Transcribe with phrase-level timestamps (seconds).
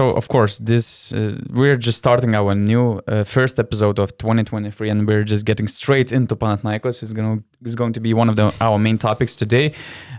[0.00, 4.88] so of course, this uh, we're just starting our new uh, first episode of 2023,
[4.88, 7.02] and we're just getting straight into Panathinaikos.
[7.02, 9.66] is going is going to be one of the, our main topics today,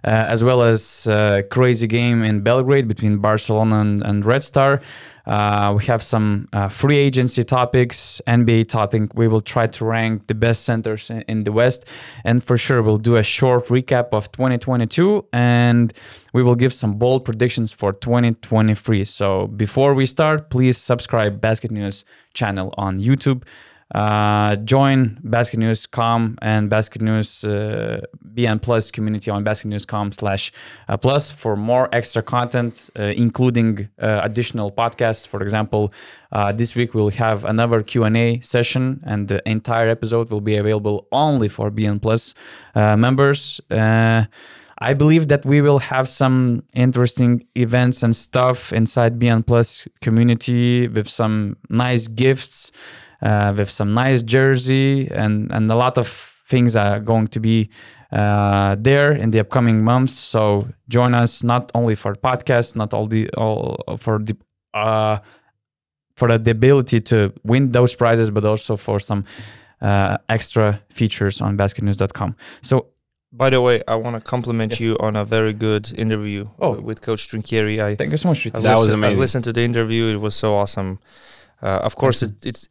[0.04, 4.82] uh, as well as uh, crazy game in Belgrade between Barcelona and, and Red Star.
[5.32, 9.14] Uh, we have some uh, free agency topics, NBA topic.
[9.16, 11.88] We will try to rank the best centers in, in, the West,
[12.26, 15.94] and for sure we'll do a short recap of 2022, and
[16.34, 19.06] we will give some bold predictions for 2023.
[19.06, 22.04] So before we start, please subscribe Basket News
[22.34, 23.44] channel on YouTube.
[23.94, 28.02] Uh, join Basket News com and Basket News uh,
[28.34, 30.52] BN Plus community on basketnews.com slash
[30.88, 35.28] uh, plus for more extra content, uh, including uh, additional podcasts.
[35.28, 35.92] For example,
[36.56, 41.50] this week we'll have another Q&A session and the entire episode will be available only
[41.50, 42.34] for BN Plus
[42.76, 43.60] members.
[44.84, 50.88] I believe that we will have some interesting events and stuff inside BN Plus community
[50.88, 52.72] with some nice gifts
[53.22, 57.70] uh, with some nice jersey and and a lot of things are going to be
[58.12, 60.14] uh, there in the upcoming months.
[60.14, 64.36] So join us not only for podcast, not all the all for the
[64.74, 65.18] uh,
[66.16, 69.24] for the ability to win those prizes, but also for some
[69.82, 72.36] uh, extra features on basketnews.com.
[72.62, 72.88] So.
[73.34, 74.88] By the way, I want to compliment yeah.
[74.88, 76.82] you on a very good interview oh.
[76.82, 77.82] with Coach Trinchieri.
[77.82, 78.44] I thank you so much.
[78.44, 79.18] that listened, was amazing.
[79.18, 81.00] I listened to the interview; it was so awesome.
[81.62, 82.68] Uh, of course, it, it's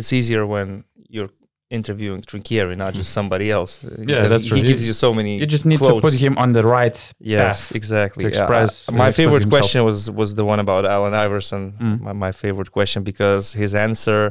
[0.00, 0.84] it's easier when
[1.14, 1.30] you're
[1.78, 3.72] interviewing Trinchieri, not just somebody else.
[4.10, 4.56] Yeah, that's true.
[4.56, 5.32] He gives you so many.
[5.38, 5.94] You just need quotes.
[5.94, 6.98] to put him on the right.
[7.36, 8.22] Yes, exactly.
[8.22, 8.88] To express.
[8.88, 9.56] Uh, my favorite himself.
[9.56, 11.62] question was was the one about Allen Iverson.
[11.72, 12.00] Mm.
[12.06, 14.22] My, my, favorite question because his answer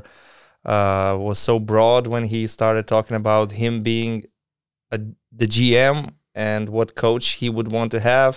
[0.75, 4.13] uh, was so broad when he started talking about him being
[4.95, 4.97] a,
[5.41, 5.97] the GM
[6.35, 8.33] and what coach he would want to have.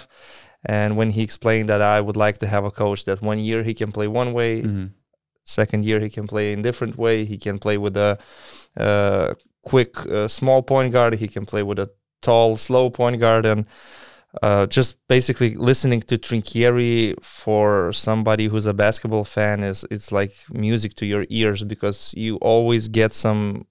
[0.65, 3.61] And when he explained that I would like to have a coach that one year
[3.65, 4.87] he can play one way, mm-hmm
[5.45, 7.25] Second year, he can play in different way.
[7.25, 8.19] He can play with a
[8.77, 11.15] uh, quick, uh, small point guard.
[11.15, 13.67] He can play with a tall, slow point guard, and
[14.41, 20.35] uh, just basically listening to Trinchieri for somebody who's a basketball fan is it's like
[20.51, 23.67] music to your ears because you always get some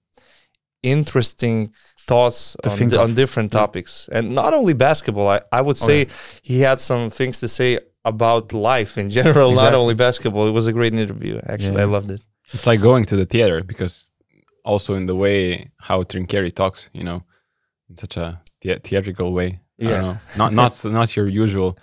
[0.82, 4.08] interesting thoughts on, on, different topics.
[4.12, 6.08] And not only basketball i, I would say
[6.42, 9.70] he had some things to say about life in general, exactly.
[9.70, 10.48] not only basketball.
[10.48, 11.40] It was a great interview.
[11.46, 11.82] Actually, yeah.
[11.82, 12.20] I loved it.
[12.52, 14.10] It's like going to the theater because
[14.64, 17.24] also in the way how Trinchieri talks, you know,
[17.88, 19.60] in such a the- theatrical way.
[19.78, 21.78] Yeah, not not not your usual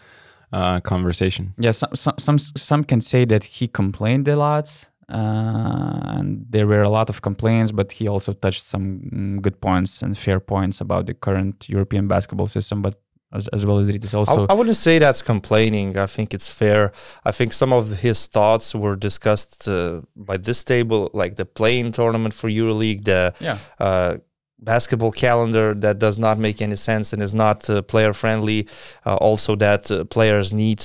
[0.54, 1.54] uh, conversation.
[1.58, 6.68] Yeah, some, some some some can say that he complained a lot, uh, and there
[6.68, 10.40] were a lot of complaints, but he also touched some mm, good points and fair
[10.40, 12.82] points about the current European basketball system.
[12.82, 13.02] But
[13.32, 14.48] as, as well as it is also.
[14.48, 15.98] I, I, wouldn't say that's complaining.
[15.98, 16.92] I think it's fair.
[17.24, 21.92] I think some of his thoughts were discussed uh, by this table, like the playing
[21.92, 23.58] tournament for EuroLeague, the yeah.
[23.80, 24.18] uh,
[24.58, 28.68] basketball calendar that does not make any sense and is not uh, player friendly.
[29.06, 30.84] Uh, also, that uh, players need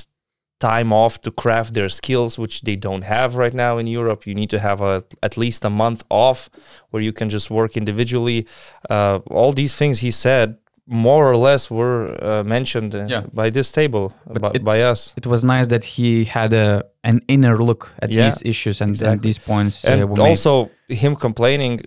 [0.61, 4.27] time off to craft their skills, which they don't have right now in Europe.
[4.27, 6.49] You need to have a, at least a month off
[6.91, 8.47] where you can just work individually.
[8.89, 13.23] Uh, all these things he said more or less were uh, mentioned uh, yeah.
[13.33, 15.15] by this table by, it, by, us.
[15.17, 18.91] It was nice that he had a an inner look at yeah, these issues and,
[18.91, 19.13] exactly.
[19.13, 19.87] and these points.
[19.87, 20.99] Uh, and also made.
[20.99, 21.81] him complaining,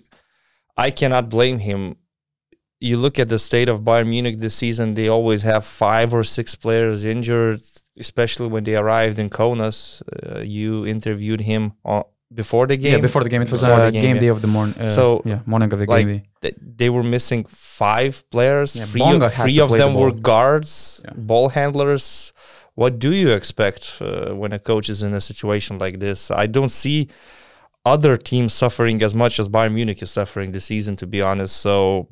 [0.76, 1.96] I cannot blame him.
[2.80, 6.22] You look at the state of Bayern Munich this season; they always have five or
[6.22, 7.60] six players injured,
[7.98, 10.02] especially when they arrived in Kaunas.
[10.02, 11.72] Uh, you interviewed him
[12.32, 12.92] before the game.
[12.92, 13.42] Yeah, before the game.
[13.42, 14.20] It was a game, game yeah.
[14.20, 14.78] day of the morning.
[14.78, 16.22] Uh, so yeah, morning of the like, game.
[16.42, 18.76] Th- they were missing five players.
[18.76, 21.12] Yeah, three of, three of them the were guards, yeah.
[21.16, 22.32] ball handlers.
[22.74, 26.30] What do you expect uh, when a coach is in a situation like this?
[26.30, 27.08] I don't see
[27.84, 31.56] other teams suffering as much as Bayern Munich is suffering this season, to be honest.
[31.56, 32.08] So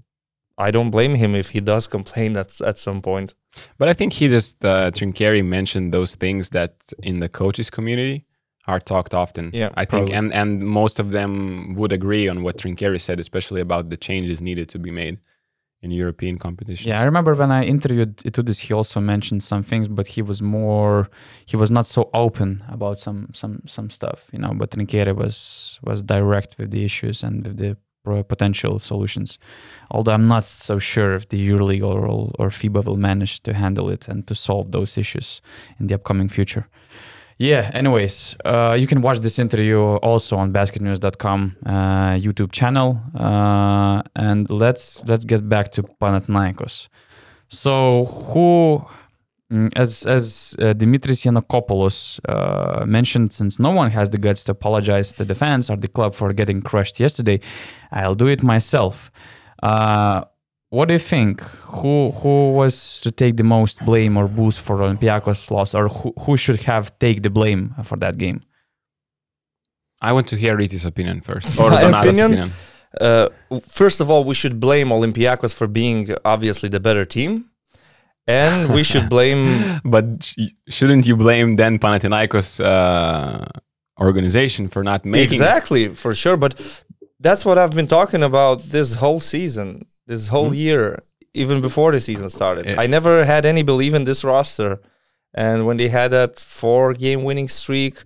[0.58, 3.34] I don't blame him if he does complain at at some point.
[3.78, 8.26] But I think he just uh, Trinchieri mentioned those things that in the coaches community
[8.66, 9.50] are talked often.
[9.52, 13.60] Yeah, I think, and and most of them would agree on what Trinchieri said, especially
[13.60, 15.18] about the changes needed to be made
[15.82, 16.86] in European competitions.
[16.86, 20.42] Yeah, I remember when I interviewed Itoudis, he also mentioned some things, but he was
[20.42, 21.08] more,
[21.46, 24.52] he was not so open about some some some stuff, you know.
[24.54, 27.76] But Trinchieri was was direct with the issues and with the
[28.28, 29.38] potential solutions.
[29.90, 32.06] Although I'm not so sure if the EuroLeague or,
[32.38, 35.40] or FIBA will manage to handle it and to solve those issues
[35.80, 36.68] in the upcoming future.
[37.38, 37.70] Yeah.
[37.74, 41.70] Anyways, uh, you can watch this interview also on basketnews.com uh,
[42.16, 46.88] YouTube channel, uh, and let's let's get back to Panathinaikos.
[47.48, 48.86] So who
[49.52, 54.52] Mm, as as uh, Dimitris Giannakopoulos uh, mentioned, since no one has the guts to
[54.52, 57.38] apologize to the fans or the club for getting crushed yesterday,
[57.92, 59.12] I'll do it myself.
[59.62, 60.24] Uh,
[60.70, 61.40] what do you think?
[61.80, 66.12] Who who was to take the most blame or boost for Olympiacos' loss, or who,
[66.20, 68.42] who should have take the blame for that game?
[70.00, 71.58] I want to hear Riti's opinion first.
[71.58, 72.32] Or My opinion.
[72.32, 72.50] opinion.
[73.00, 73.28] Uh,
[73.62, 77.50] first of all, we should blame Olympiacos for being obviously the better team
[78.26, 79.80] and we should blame.
[79.84, 80.34] but
[80.68, 83.44] shouldn't you blame then Panathinaikos uh,
[84.00, 86.36] organization for not making exactly for sure?
[86.36, 86.84] But
[87.20, 90.54] that's what I've been talking about this whole season, this whole mm-hmm.
[90.54, 91.02] year,
[91.34, 92.66] even before the season started.
[92.66, 92.80] Yeah.
[92.80, 94.80] I never had any belief in this roster,
[95.34, 98.04] and when they had that four-game winning streak.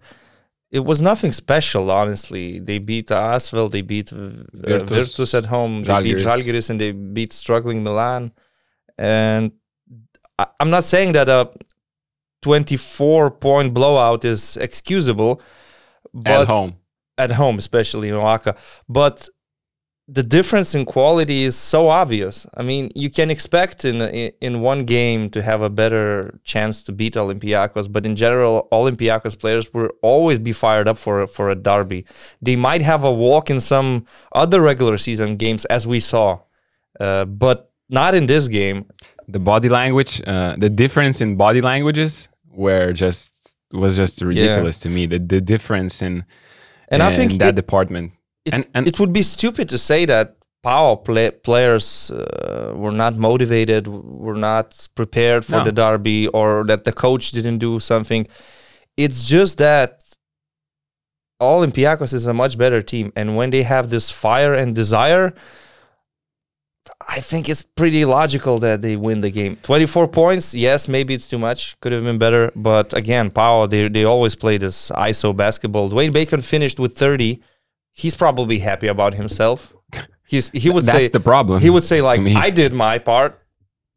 [0.73, 2.61] It was nothing special, honestly.
[2.61, 6.93] They beat Asvel, they beat uh, Virtus, Virtus at home, they beat Žalgiris, and they
[6.93, 8.31] beat struggling Milan.
[8.97, 9.51] And
[10.61, 11.51] I'm not saying that a
[12.43, 15.41] 24 point blowout is excusable,
[16.13, 16.77] but at home,
[17.19, 18.57] at home, especially in OAKA.
[18.89, 19.29] But
[20.13, 22.47] the difference in quality is so obvious.
[22.55, 24.01] I mean, you can expect in
[24.41, 29.39] in one game to have a better chance to beat Olympiacos, but in general, Olympiacos
[29.39, 32.05] players will always be fired up for for a derby.
[32.43, 36.41] They might have a walk in some other regular season games, as we saw,
[36.99, 38.87] uh, but not in this game
[39.33, 44.91] the body language, uh, the difference in body languages were just was just ridiculous yeah.
[44.91, 45.07] to me.
[45.07, 46.25] The the difference in
[46.89, 48.13] and in I think that it, department.
[48.45, 52.93] It, and, and it would be stupid to say that power play, players uh, were
[52.93, 55.65] not motivated, were not prepared for no.
[55.65, 58.27] the derby, or that the coach didn't do something.
[58.97, 60.03] It's just that
[61.41, 65.35] Olympiacos is a much better team, and when they have this fire and desire,
[67.09, 69.57] I think it's pretty logical that they win the game.
[69.63, 71.79] 24 points, yes, maybe it's too much.
[71.81, 72.53] Could have been better.
[72.55, 75.91] But again, PAO, they, they always play this ISO basketball.
[75.91, 77.43] Dwayne Bacon finished with 30.
[77.93, 79.75] He's probably happy about himself.
[80.27, 81.61] He's he would say That's say the problem.
[81.61, 83.41] He would say like I did my part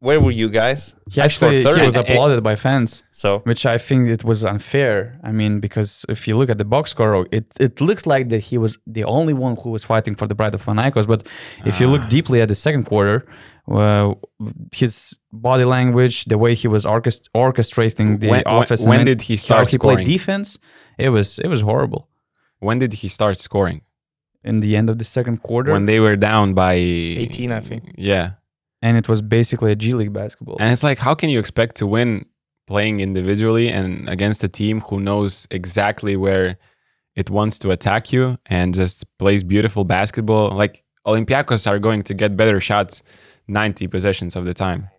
[0.04, 0.94] where were you guys?
[1.10, 3.04] He actually he was applauded by fans.
[3.12, 5.18] So which I think it was unfair.
[5.24, 8.42] I mean, because if you look at the box score, it it looks like that
[8.50, 11.06] he was the only one who was fighting for the pride of Panathinaikos.
[11.06, 11.26] But
[11.64, 12.08] if you look ah.
[12.16, 13.26] deeply at the second quarter,
[13.70, 14.14] uh,
[14.72, 19.22] his body language, the way he was orchest- orchestrating the when, office, when, when did
[19.22, 19.70] he start?
[19.70, 20.58] He played defense.
[20.98, 22.08] It was it was horrible.
[22.60, 23.82] When did he start scoring?
[24.42, 27.94] In the end of the second quarter, when they were down by 18, I think.
[27.96, 28.32] Yeah,
[28.82, 30.56] and it was basically a G League basketball.
[30.60, 32.26] And it's like, how can you expect to win
[32.66, 36.58] playing individually and against a team who knows exactly where
[37.16, 40.50] it wants to attack you and just plays beautiful basketball?
[40.50, 43.02] Like Olympiacos are going to get better shots
[43.48, 44.90] 90 possessions of the time.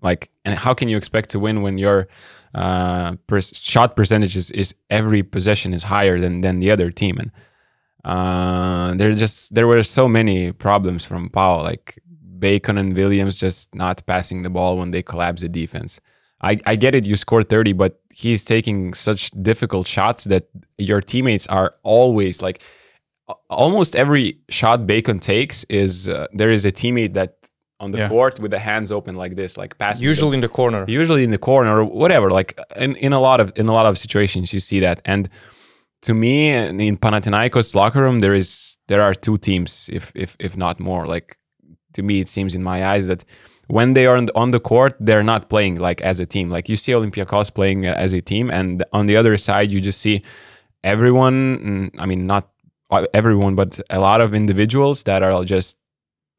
[0.00, 2.08] Like, and how can you expect to win when your
[2.54, 7.18] uh, per- shot percentage is, is, every possession is higher than than the other team?
[7.18, 7.30] And
[8.04, 11.62] uh, there just there were so many problems from PAO.
[11.62, 11.98] Like
[12.38, 16.00] Bacon and Williams just not passing the ball when they collapse the defense.
[16.42, 21.00] I, I get it, you score 30, but he's taking such difficult shots that your
[21.00, 22.60] teammates are always like
[23.48, 27.36] almost every shot Bacon takes is uh, there is a teammate that
[27.82, 28.08] on the yeah.
[28.08, 30.06] court with the hands open like this, like passing.
[30.06, 30.84] Usually the, in the corner.
[30.86, 32.30] Usually in the corner or whatever.
[32.30, 35.02] Like in, in a lot of in a lot of situations you see that.
[35.04, 35.28] And
[36.02, 40.56] to me, in Panathinaikos locker room, there is there are two teams, if if if
[40.56, 41.06] not more.
[41.06, 41.38] Like
[41.94, 43.24] to me, it seems in my eyes that
[43.66, 46.50] when they are on the court, they're not playing like as a team.
[46.50, 49.80] Like you see Olympiacos playing uh, as a team, and on the other side, you
[49.80, 50.22] just see
[50.84, 51.90] everyone.
[51.94, 52.48] Mm, I mean, not
[53.12, 55.78] everyone, but a lot of individuals that are just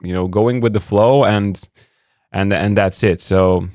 [0.04, 1.70] you know going with the flow and
[2.32, 3.22] and and that's it.
[3.22, 3.68] So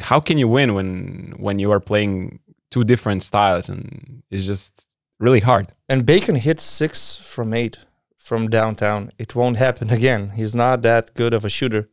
[0.00, 4.94] how can you win when when you are playing two different styles and it's just
[5.20, 5.68] really hard.
[5.88, 7.78] And Bacon hit six from eight
[8.18, 9.10] from downtown.
[9.18, 10.30] It won't happen again.
[10.30, 11.88] He's not that good of a shooter.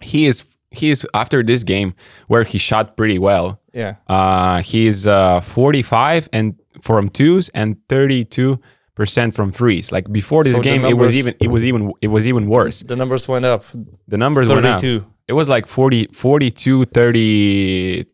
[0.00, 0.44] He is.
[0.70, 1.94] He is after this game
[2.26, 3.58] where he shot pretty well.
[3.72, 3.94] Yeah.
[4.06, 8.60] Uh, he's uh, 45 and from twos and 32
[8.98, 9.92] percent from threes.
[9.92, 12.44] Like before this so game, numbers, it was even it was even it was even
[12.56, 12.80] worse.
[12.82, 13.62] The numbers went up.
[14.08, 14.54] The numbers 32.
[14.56, 14.66] went
[15.04, 15.12] up.
[15.28, 18.06] It was like 40, 42, 30,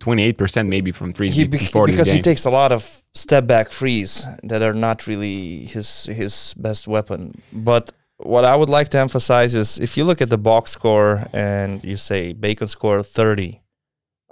[0.00, 4.26] 28% maybe from threes he, before because he takes a lot of step back threes
[4.42, 9.54] that are not really his his best weapon but what I would like to emphasize
[9.54, 13.62] is if you look at the box score and you say Bacon scored 30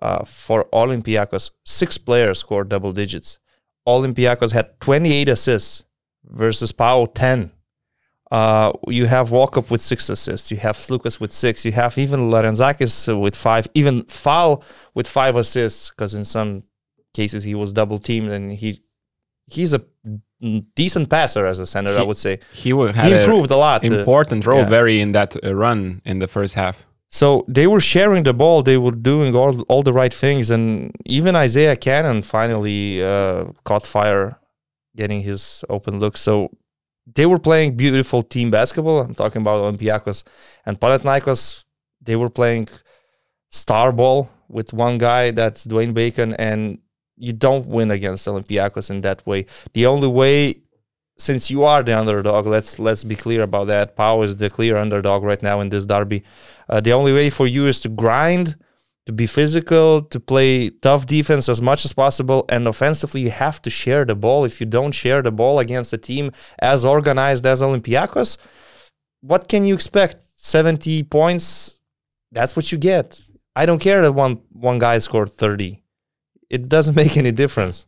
[0.01, 3.39] uh, for Olympiacos, six players scored double digits.
[3.87, 5.85] Olympiacos had 28 assists
[6.25, 7.53] versus Pau 10.
[8.31, 10.51] Uh, you have Walkup with six assists.
[10.51, 11.67] You have Sloukas with six.
[11.67, 13.67] You have even Larentzakis with five.
[13.75, 16.63] Even Fall with five assists because in some
[17.13, 18.83] cases he was double teamed and he
[19.47, 19.83] he's a
[20.75, 21.93] decent passer as a center.
[21.93, 23.85] He, I would say he, he improved a, a lot.
[23.85, 24.69] Uh, important role, yeah.
[24.69, 26.87] very in that uh, run in the first half.
[27.13, 28.63] So they were sharing the ball.
[28.63, 33.85] They were doing all all the right things, and even Isaiah Canaan finally uh, caught
[33.85, 34.39] fire,
[34.97, 36.17] getting his open look.
[36.17, 36.49] So
[37.15, 39.01] they were playing beautiful team basketball.
[39.01, 40.25] I'm talking about Olympiacos
[40.65, 41.65] and Panathinaikos.
[42.01, 42.69] They were playing
[43.51, 46.79] star ball with one guy that's Dwayne Bacon, and
[47.17, 49.45] you don't win against Olympiacos in that way.
[49.75, 50.62] The only way,
[51.23, 53.97] since you are the underdog, let's let's be clear about that.
[53.97, 56.25] Pau is the clear underdog right now in this derby.
[56.69, 58.57] Uh, the only way for you is to grind
[59.07, 62.45] to be physical, to play tough defense as much as possible.
[62.49, 64.45] And offensively, you have to share the ball.
[64.45, 68.39] If you don't share the ball against a team as organized as Olympiacos,
[69.21, 70.17] what can you expect?
[70.37, 71.81] 70 points,
[72.31, 73.21] that's what you get.
[73.55, 75.83] I don't care that one one guy scored 30.
[76.49, 77.87] It doesn't make any difference.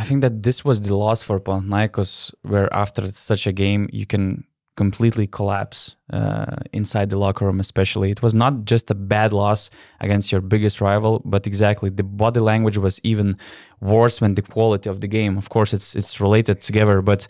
[0.00, 4.06] I think that this was the loss for Panathinaikos, where after such a game, you
[4.06, 4.44] can
[4.76, 8.10] completely collapse uh, inside the locker room, especially.
[8.10, 9.68] It was not just a bad loss
[10.00, 13.36] against your biggest rival, but exactly the body language was even
[13.80, 15.36] worse than the quality of the game.
[15.36, 17.20] Of course, it's it's related together, but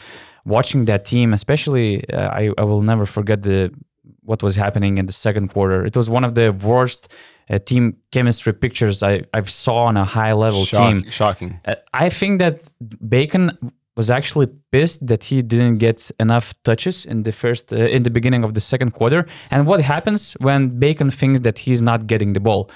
[0.44, 3.72] watching that team, especially, uh, I, I will never forget the
[4.22, 5.78] what was happening in the second quarter.
[5.90, 7.02] It was one of the worst
[7.50, 11.10] uh, team chemistry pictures I, I've saw on a high level Shock, team.
[11.10, 11.60] Shocking.
[11.64, 12.72] Uh, I think that
[13.08, 13.58] Bacon
[13.96, 18.10] was actually pissed that he didn't get enough touches in the first uh, in the
[18.10, 19.26] beginning of the second quarter.
[19.50, 22.70] And what happens when Bacon thinks that he's not getting the ball?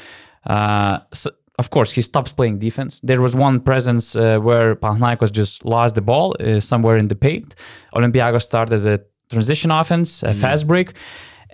[0.45, 3.01] Uh, so of course, he stops playing defense.
[3.05, 7.15] There was one presence uh, where Panathinaikos just lost the ball uh, somewhere in the
[7.15, 7.55] paint.
[7.95, 8.99] Olympiacos started a
[9.31, 10.41] transition offense, a mm.
[10.41, 10.95] fast break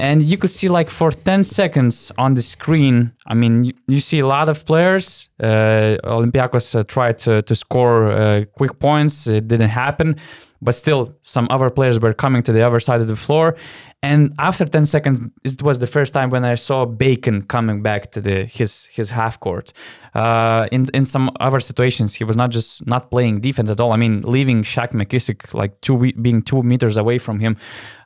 [0.00, 4.00] and you could see like for 10 seconds on the screen i mean you, you
[4.00, 5.28] see a lot of players.
[5.42, 9.26] Uh, olympiacos uh, tried to, to score uh, quick points.
[9.26, 10.16] It didn't happen
[10.62, 13.56] but still some other players were coming to the other side of the floor.
[14.02, 18.10] And after 10 seconds it was the first time when i saw bacon coming back
[18.12, 19.72] to the his his half court.
[20.14, 23.92] Uh, in in some other situations he was not just not playing defense at all.
[23.92, 27.56] I mean leaving Shaq McKissic like two being two meters away from him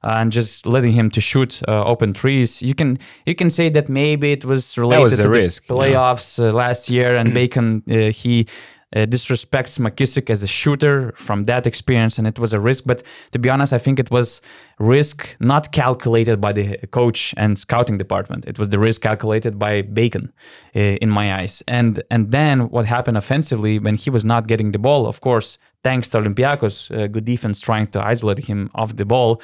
[0.02, 3.68] uh, and just letting him to shoot uh, open trees you can you can say
[3.68, 7.84] that maybe it was related was to risk, the playoffs uh, last year and bacon
[7.88, 8.46] uh, he
[8.94, 12.84] uh, disrespects McKissic as a shooter from that experience, and it was a risk.
[12.86, 14.40] But to be honest, I think it was
[14.78, 18.44] risk not calculated by the coach and scouting department.
[18.46, 20.32] It was the risk calculated by Bacon,
[20.76, 21.62] uh, in my eyes.
[21.66, 25.06] And and then what happened offensively when he was not getting the ball?
[25.06, 29.42] Of course, thanks to Olympiacos, uh, good defense trying to isolate him off the ball.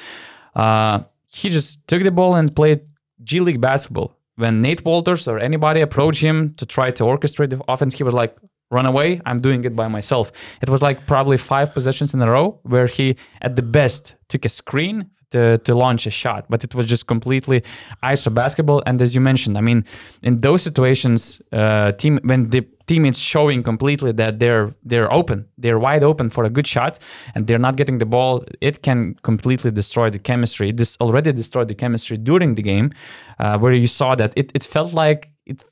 [0.55, 1.01] Uh,
[1.33, 2.81] he just took the ball and played
[3.23, 7.61] G League basketball when Nate Wolters or anybody approached him to try to orchestrate the
[7.67, 8.35] offense, he was like,
[8.71, 9.21] run away.
[9.25, 10.31] I'm doing it by myself.
[10.61, 14.45] It was like probably five possessions in a row where he, at the best, took
[14.45, 17.63] a screen to, to launch a shot, but it was just completely
[18.03, 18.83] ISO basketball.
[18.85, 19.85] And as you mentioned, I mean,
[20.21, 25.47] in those situations, uh, team when the team is showing completely that they're they're open,
[25.57, 26.99] they're wide open for a good shot,
[27.33, 30.71] and they're not getting the ball, it can completely destroy the chemistry.
[30.71, 32.91] This already destroyed the chemistry during the game,
[33.39, 35.63] uh, where you saw that it, it felt like it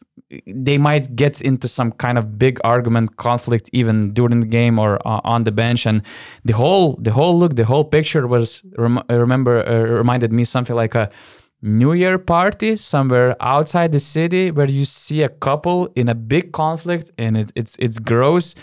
[0.45, 4.95] they might get into some kind of big argument conflict even during the game or
[5.07, 5.85] uh, on the bench.
[5.85, 6.03] And
[6.45, 10.75] the whole the whole look the whole picture was rem- remember uh, reminded me something
[10.75, 11.09] like a
[11.61, 16.51] new year party somewhere outside the city where you see a couple in a big
[16.53, 18.55] conflict and it, it's it's gross.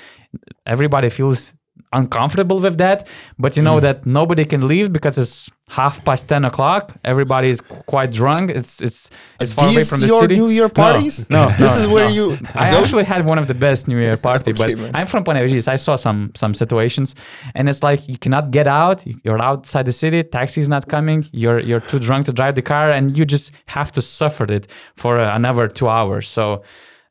[0.67, 1.53] Everybody feels
[2.01, 3.83] uncomfortable with that but you know mm.
[3.87, 8.81] that nobody can leave because it's half past 10 o'clock everybody is quite drunk it's
[8.81, 9.11] it's
[9.41, 11.89] it's far away from the your city new year parties no, no this no, is
[11.89, 12.15] where no.
[12.19, 12.79] you i go?
[12.79, 14.91] actually had one of the best new year party okay, but man.
[14.95, 15.67] i'm from Panevėžys.
[15.67, 17.17] i saw some some situations
[17.57, 21.27] and it's like you cannot get out you're outside the city taxi is not coming
[21.33, 24.65] you're you're too drunk to drive the car and you just have to suffer it
[24.95, 26.63] for uh, another two hours so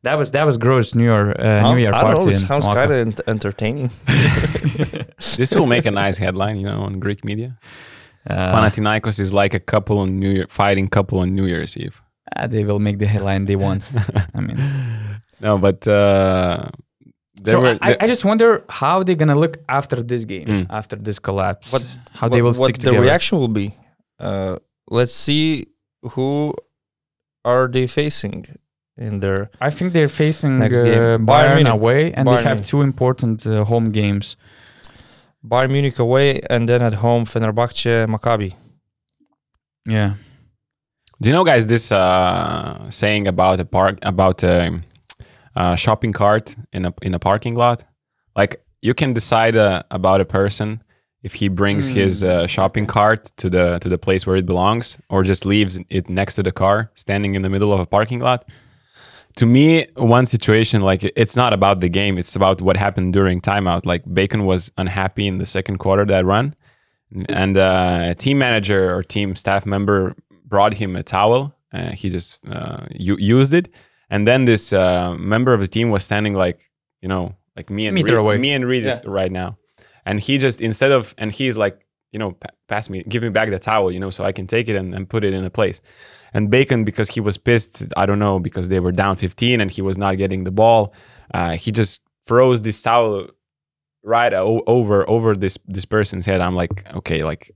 [0.05, 2.25] that was that was gross New Year uh, New Year I party.
[2.25, 3.89] Know, it sounds kind of entertaining.
[5.37, 7.57] this will make a nice headline, you know, on Greek media.
[8.29, 12.01] Uh, Panathinaikos is like a couple on New Year, fighting couple on New Year's Eve.
[12.35, 13.91] Uh, they will make the headline they want.
[14.33, 14.57] I mean,
[15.41, 16.69] no, but uh,
[17.43, 20.67] so were, I, I, just wonder how they're gonna look after this game, mm.
[20.69, 21.73] after this collapse.
[21.73, 21.83] What
[22.13, 22.97] how what, they will stick what together.
[22.97, 23.75] the reaction will be.
[24.19, 24.57] Uh,
[24.89, 25.67] let's see
[26.13, 26.53] who
[27.43, 28.45] are they facing
[28.97, 29.49] in their.
[29.61, 32.37] I think they're facing uh, Bayern, Bayern away, and Bayern.
[32.37, 34.35] they have two important uh, home games.
[35.45, 38.55] Bayern Munich away, and then at home Fenerbahce, Maccabi.
[39.85, 40.15] Yeah.
[41.21, 44.81] Do you know, guys, this uh, saying about a park about a,
[45.55, 47.85] a, shopping cart in a in a parking lot?
[48.35, 50.83] Like you can decide uh, about a person
[51.23, 51.93] if he brings mm.
[51.93, 55.79] his uh, shopping cart to the to the place where it belongs, or just leaves
[55.89, 58.45] it next to the car, standing in the middle of a parking lot.
[59.37, 63.41] To me, one situation like it's not about the game; it's about what happened during
[63.41, 63.85] timeout.
[63.85, 66.55] Like Bacon was unhappy in the second quarter that run,
[67.27, 70.13] and uh, a team manager or team staff member
[70.45, 71.53] brought him a towel.
[71.73, 73.67] Uh, he just uh, used it,
[74.09, 77.87] and then this uh, member of the team was standing like you know like me
[77.87, 78.37] and meter Reed, away.
[78.37, 78.97] me and Reed yeah.
[79.05, 79.57] right now,
[80.05, 83.27] and he just instead of and he's like you know pa- pass me give me
[83.29, 85.43] back the towel you know so I can take it and, and put it in
[85.43, 85.81] a place.
[86.35, 89.71] And Bacon because he was pissed I don't know because they were down 15 and
[89.71, 90.93] he was not getting the ball,
[91.33, 93.27] uh, he just throws this towel
[94.03, 96.41] right o- over over this this person's head.
[96.41, 97.55] I'm like okay like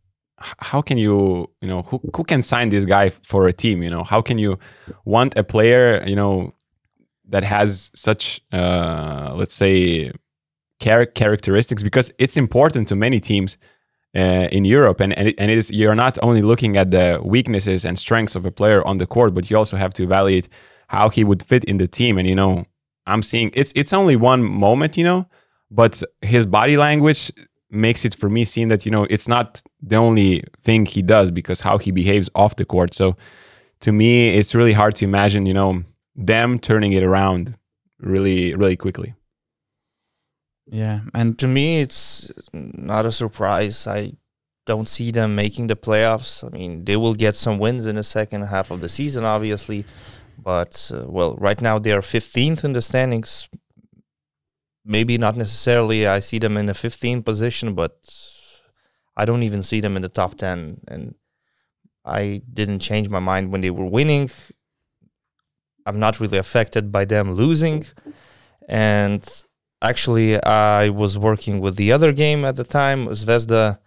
[0.69, 3.89] how can you you know who, who can sign this guy for a team you
[3.89, 4.03] know?
[4.03, 4.57] How can you
[5.03, 6.53] want a player you know
[7.27, 10.12] that has such uh, let's say
[10.81, 11.83] char- characteristics?
[11.83, 13.57] Because it's important to many teams
[14.16, 17.20] uh, in Europe and and it, and it is you're not only looking at the
[17.24, 20.50] weaknesses and strengths of a player on the court but you also have to evaluate
[20.88, 22.66] how he would fit in the team and you know
[23.06, 25.28] I'm seeing it's it's only one moment you know
[25.72, 27.32] but his body language
[27.70, 31.32] makes it for me seem that you know it's not the only thing he does
[31.32, 32.94] because how he behaves off the court.
[32.94, 33.16] So
[33.82, 35.84] to me, it's really hard to imagine you know
[36.16, 37.56] them turning it around
[38.00, 39.13] really really quickly.
[40.71, 43.88] Yeah, and to me, it's not a surprise.
[43.88, 44.13] I
[44.65, 46.43] don't see them making the playoffs.
[46.43, 49.85] I mean, they will get some wins in the second half of the season, obviously.
[50.38, 53.49] But uh, well, right now they are 15th in the standings,
[54.85, 57.93] maybe not necessarily I see them in the 15th position, but
[59.15, 60.81] I don't even see them in the top 10.
[60.88, 61.15] And
[62.05, 64.31] I didn't change my mind when they were winning.
[65.85, 67.86] I'm not really affected by them losing.
[68.67, 69.27] And
[69.82, 73.80] actually, I was working with the other game at the time, Zvezda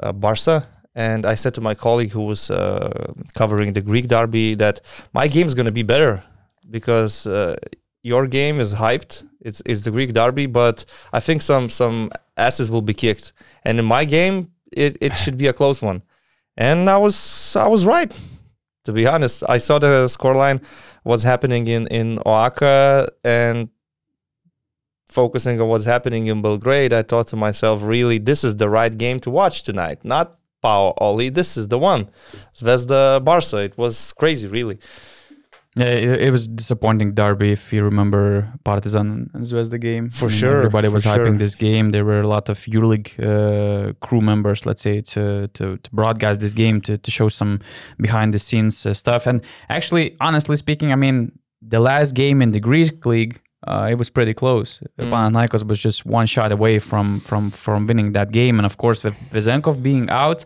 [0.00, 0.66] uh, Barca.
[0.94, 4.80] And I said to my colleague who was uh, covering the Greek derby that
[5.12, 6.24] my game is going to be better
[6.70, 7.56] because uh,
[8.02, 9.26] your game is hyped.
[9.40, 13.34] It's it's the Greek derby, but I think some some asses will be kicked.
[13.64, 16.02] And in my game, it, it should be a close one.
[16.56, 18.18] And I was I was right.
[18.84, 20.62] To be honest, I saw the scoreline,
[21.02, 23.68] what's happening in in OAKA, and
[25.08, 28.96] focusing on what's happening in Belgrade, I thought to myself, really, this is the right
[28.96, 30.04] game to watch tonight.
[30.04, 32.10] Not Pau Oli, this is the one.
[32.54, 33.58] Zvezda Barca.
[33.58, 34.78] It was crazy, really.
[35.76, 40.08] Yeah, it, it, was disappointing derby if you remember Partizan and Zvezda game.
[40.08, 41.36] For sure, everybody was hyping sure.
[41.36, 41.90] this game.
[41.90, 46.40] There were a lot of EuroLeague uh, crew members, let's say, to, to, to broadcast
[46.40, 47.60] this game to to show some
[48.00, 49.26] behind the scenes uh, stuff.
[49.26, 53.96] And actually, honestly speaking, I mean, the last game in the Greek league, uh, it
[53.96, 54.80] was pretty close.
[54.98, 55.10] Mm.
[55.10, 59.04] Panathinaikos was just one shot away from from from winning that game, and of course,
[59.04, 60.44] with Vezenkov being out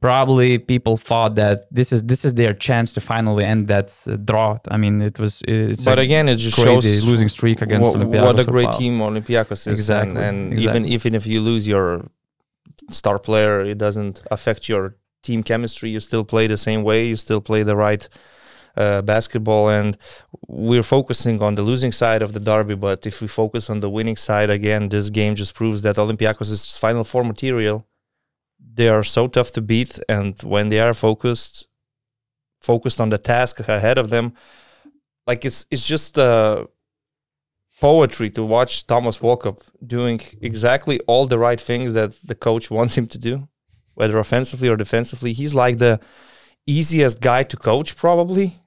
[0.00, 4.16] probably people thought that this is this is their chance to finally end that uh,
[4.16, 4.58] draw.
[4.68, 5.42] I mean, it was.
[5.46, 8.26] It's but again, it just crazy shows losing streak against Olympiacos.
[8.26, 10.16] What a great team Olympiacos is, exactly.
[10.16, 10.80] and, and exactly.
[10.80, 12.10] even even if you lose your
[12.90, 15.90] star player, it doesn't affect your team chemistry.
[15.90, 17.06] You still play the same way.
[17.06, 18.08] You still play the right.
[18.78, 19.98] Uh, basketball and
[20.46, 23.90] we're focusing on the losing side of the derby but if we focus on the
[23.90, 27.78] winning side again this game just proves that olympiacos is final four material
[28.78, 31.66] they are so tough to beat and when they are focused
[32.60, 34.32] focused on the task ahead of them
[35.26, 36.64] like it's it's just uh,
[37.80, 42.96] poetry to watch Thomas Walkup doing exactly all the right things that the coach wants
[42.96, 43.48] him to do
[43.98, 45.32] whether offensively or defensively.
[45.32, 45.98] He's like the
[46.66, 48.62] easiest guy to coach probably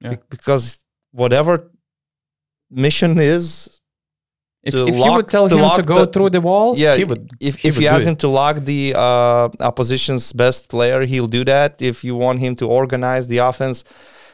[0.00, 0.16] yeah.
[0.28, 1.70] because whatever
[2.70, 3.80] mission is
[4.66, 7.04] if, if lock, you would tell him to go the, through the wall, yeah, he
[7.04, 7.30] would.
[7.38, 11.44] If he if you ask him to lock the uh, opposition's best player, he'll do
[11.44, 11.80] that.
[11.80, 13.84] If you want him to organize the offense,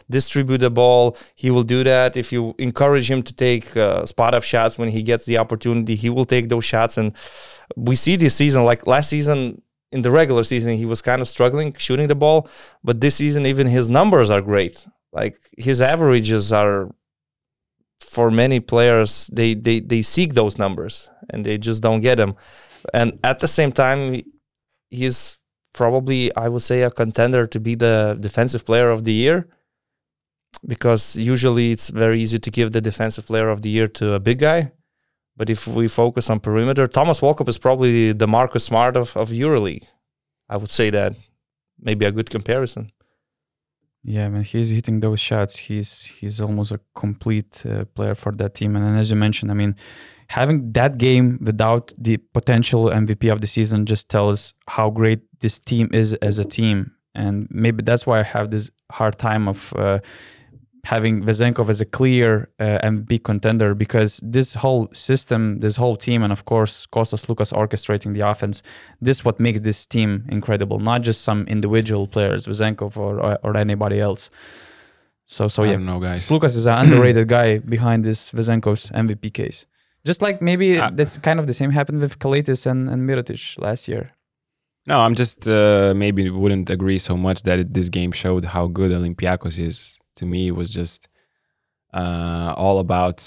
[0.09, 2.17] distribute the ball, he will do that.
[2.17, 5.97] If you encourage him to take uh, spot up shots when he gets the opportunity,
[5.97, 6.97] he will take those shots.
[6.97, 7.13] And
[7.77, 11.29] we see this season, like last season in the regular season, he was kind of
[11.29, 12.49] struggling shooting the ball,
[12.83, 14.87] but this season even his numbers are great.
[15.13, 16.91] Like his averages are
[18.01, 22.35] for many players they, they they seek those numbers and they just don't get them
[22.93, 24.21] and at the same time
[24.91, 25.39] he's
[25.73, 29.47] probably i would say a contender to be the defensive player of the year
[30.67, 34.21] because usually it's very easy to give the defensive player of the year to a
[34.21, 34.73] big guy
[35.37, 39.31] But if we focus on perimeter, Thomas Walkup is probably the Marcus Smart of, of
[39.31, 39.87] EuroLeague.
[40.49, 41.15] I would say that
[41.81, 42.93] maybe a good comparison.
[44.05, 45.57] Yeah, I mean, he's hitting those shots.
[45.57, 48.75] He's he's almost a complete uh, player for that team.
[48.75, 49.77] And as you mentioned, I mean,
[50.29, 55.61] having that game without the potential MVP of the season just tells how great this
[55.61, 56.93] team is as a team.
[57.15, 60.01] And maybe that's why I have this hard time of uh,
[60.85, 66.23] having Vezenkov as a clear uh, MVP contender because this whole system, this whole team,
[66.23, 68.63] and of course Kostas Sloukas orchestrating the offense,
[69.01, 70.81] this what makes this team incredible.
[70.81, 74.31] Not just some individual players, Vezenkov or, or, or anybody else.
[75.27, 76.29] So so I yeah, know, guys.
[76.29, 79.67] Sloukas is an underrated guy behind this Vezenkov's MVP case.
[80.05, 83.57] Just like maybe uh, that's kind of the same happened with Calathes and, and Mirotic
[83.61, 84.13] last year.
[84.85, 88.67] No, I'm just uh, maybe wouldn't agree so much that it, this game showed how
[88.67, 91.09] good Olympiacos is to me was just
[91.93, 93.21] uh, all about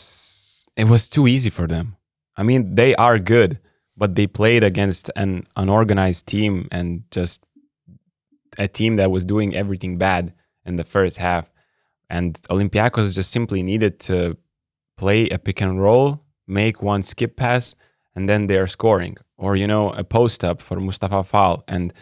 [0.76, 1.96] it was too easy for them.
[2.36, 3.60] I mean, they are good,
[3.96, 7.46] but they played against an unorganized team and just
[8.58, 10.34] a team that was doing everything bad
[10.66, 11.50] in the first half.
[12.10, 14.38] And Olympiacos just simply needed to
[14.98, 17.76] play a pick and roll, make one skip pass,
[18.16, 19.18] and then they're scoring.
[19.38, 21.64] Or, you know, a post up for Moustapha Fall.
[21.68, 21.94] And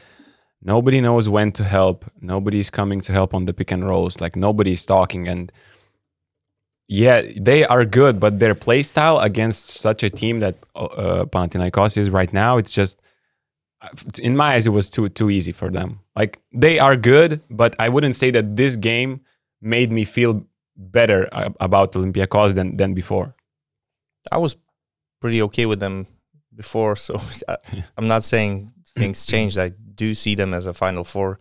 [0.64, 2.06] nobody knows when to help.
[2.22, 4.22] Nobody's coming to help on the pick and rolls.
[4.22, 5.28] Like nobody's talking.
[5.28, 5.52] And
[6.88, 11.26] yeah they are good but their play style against such a team that uh, uh
[11.26, 13.02] Panathinaikos is right now it's just
[13.82, 13.88] uh,
[14.22, 16.00] in my eyes it was too too easy for them.
[16.16, 19.22] Like they are good but I wouldn't say that this game
[19.62, 20.46] made me feel
[20.76, 23.34] better uh, about Olympiacos than than before.
[24.32, 24.56] I was
[25.22, 26.08] pretty okay with them
[26.54, 27.58] before so I,
[27.98, 29.58] I'm not saying things changed.
[29.58, 31.40] I do see them as a Final Four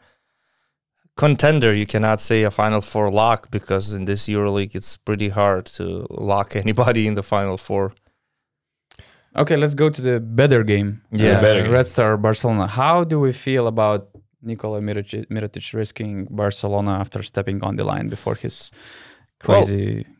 [1.17, 1.73] contender.
[1.75, 6.07] You cannot say a Final Four lock because in this EuroLeague it's pretty hard to
[6.11, 7.93] lock anybody in the Final Four.
[9.35, 11.01] Okay, let's go to the better game.
[11.11, 12.67] Yeah, uh, better Red Star Barcelona.
[12.67, 14.09] How do we feel about
[14.43, 18.71] Nikola Mirotic, risking Barcelona after stepping on the line before his
[19.41, 20.07] crazy?
[20.07, 20.17] Well,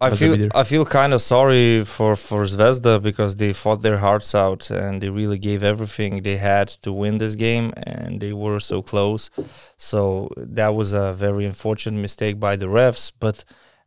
[0.00, 4.32] I feel I feel kind of sorry for for Zvezda because they fought their hearts
[4.32, 8.60] out and they really gave everything they had to win this game and they were
[8.60, 9.28] so close.
[9.76, 13.44] So that was a very unfortunate mistake by the refs, but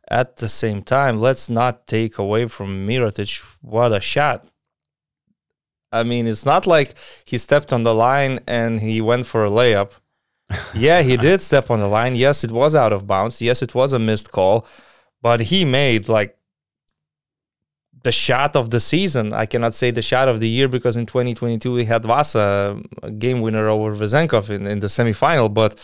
[0.08, 4.46] at the same time, let's not take away from Mirotic what a shot.
[5.90, 6.94] I mean, it's not like
[7.24, 9.92] he stepped on the line and he went for a layup.
[10.74, 12.16] yeah, he did step on the line.
[12.16, 13.40] Yes, it was out of bounds.
[13.40, 14.66] Yes, it was a missed call
[15.22, 16.36] but he made like
[18.02, 19.32] the shot of the season.
[19.32, 23.10] I cannot say the shot of the year because in 2022 we had Vasa, a
[23.10, 25.78] game winner over Vezenkov in, in the semifinal, but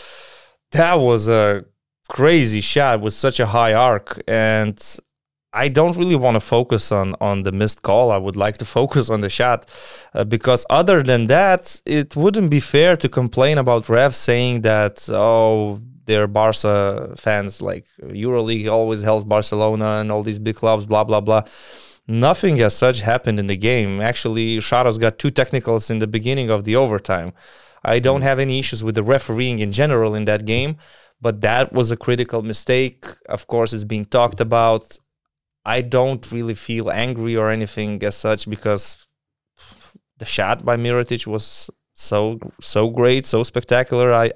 [0.73, 1.65] that was a
[2.09, 4.21] crazy shot with such a high arc.
[4.27, 4.83] And
[5.53, 8.11] I don't really want to focus on on the missed call.
[8.11, 9.67] I would like to focus on the shot
[10.13, 15.09] uh, because other than that, it wouldn't be fair to complain about refs saying that
[15.11, 17.63] oh they're Barca fans.
[17.63, 21.43] Like EuroLeague always helps Barcelona and all these big clubs, blah blah blah.
[22.09, 24.01] Nothing as such happened in the game.
[24.01, 27.33] Actually, Šaras got two technicals in the beginning of the overtime.
[27.85, 28.31] I don't mm.
[28.31, 30.79] have any issues with the refereeing in general in that game,
[31.21, 33.05] but that was a critical mistake.
[33.29, 34.99] Of course, it's being talked about.
[35.65, 39.07] I don't really feel angry or anything as such because
[40.17, 44.09] the shot by Mirotic was so so great, so spectacular.
[44.25, 44.31] I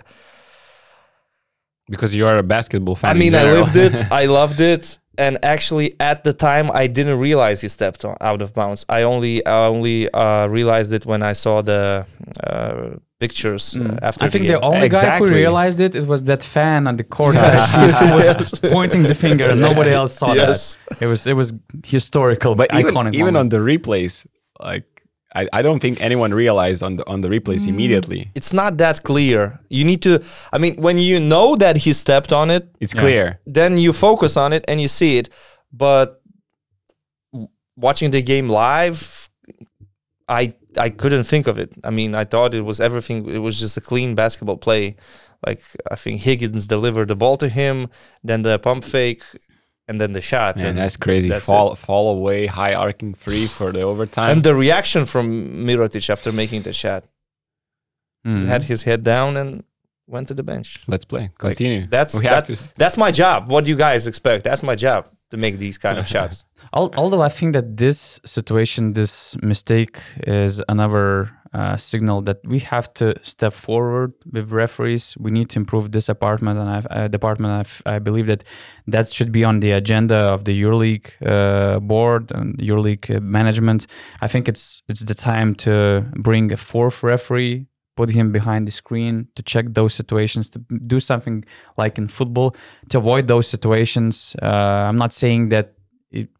[1.88, 3.14] because you are a basketball fan.
[3.14, 4.10] I mean, I lived it.
[4.22, 4.98] I loved it.
[5.18, 8.86] And actually, at the time, I didn't realize he stepped on, out of bounds.
[8.88, 12.06] I only I only uh, realized it when I saw the
[12.42, 13.98] uh, pictures uh, mm.
[14.00, 14.24] after.
[14.24, 15.28] I think the, the only exactly.
[15.28, 17.74] guy who realized it it was that fan on the court yes.
[18.00, 18.58] who was yes.
[18.72, 20.78] pointing the finger, and nobody else saw yes.
[20.88, 21.02] that.
[21.02, 21.52] It was it was
[21.84, 23.12] historical, but even, iconic.
[23.14, 23.36] Even moment.
[23.36, 24.26] on the replays,
[24.60, 24.86] like
[25.34, 27.68] I, I don't think anyone realized on the on the replays mm.
[27.68, 28.30] immediately.
[28.34, 29.60] It's not that clear.
[29.68, 33.40] You need to I mean when you know that he stepped on it, it's clear.
[33.46, 35.28] Then you focus on it and you see it.
[35.72, 36.20] But
[37.76, 39.30] watching the game live,
[40.28, 41.72] I I couldn't think of it.
[41.84, 44.96] I mean, I thought it was everything it was just a clean basketball play.
[45.46, 47.88] Like I think Higgins delivered the ball to him,
[48.22, 49.22] then the pump fake
[49.88, 50.60] and then the shot.
[50.62, 51.28] and that's crazy.
[51.28, 51.78] That's fall it.
[51.78, 54.30] fall away, high arcing free for the overtime.
[54.30, 57.04] And the reaction from Mirotic after making the shot.
[58.26, 58.46] Mm-hmm.
[58.46, 59.64] Had his head down and
[60.06, 60.80] went to the bench.
[60.86, 61.30] Let's play.
[61.38, 61.80] Continue.
[61.80, 63.48] Like, that's that's, that's my job.
[63.48, 64.44] What do you guys expect?
[64.44, 66.44] That's my job to make these kind of shots.
[66.72, 72.92] Although I think that this situation, this mistake, is another uh, signal that we have
[72.94, 75.14] to step forward with referees.
[75.18, 77.52] We need to improve this department, and I've, uh, department.
[77.52, 78.44] I've, i believe that
[78.86, 83.86] that should be on the agenda of the EuroLeague uh, board and EuroLeague uh, management.
[84.20, 88.70] I think it's it's the time to bring a fourth referee put him behind the
[88.70, 91.44] screen to check those situations to do something
[91.76, 92.56] like in football
[92.88, 95.74] to avoid those situations uh, i'm not saying that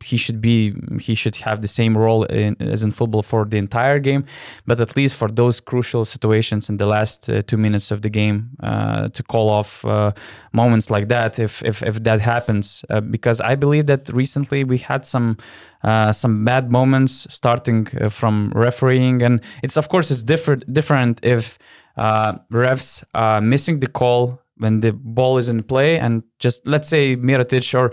[0.03, 3.57] he should be he should have the same role in, as in football for the
[3.57, 4.25] entire game
[4.67, 8.11] but at least for those crucial situations in the last uh, two minutes of the
[8.11, 10.13] game uh, to call off uh,
[10.53, 12.85] moments like that if if, if that happens.
[12.91, 15.37] Uh, because i believe that recently we had some
[15.85, 21.21] uh, some bad moments starting uh, from refereeing and it's of course it's different different
[21.25, 21.59] if
[21.97, 27.17] refs are missing the call when the ball is in play and just let's say
[27.17, 27.93] Mirotic or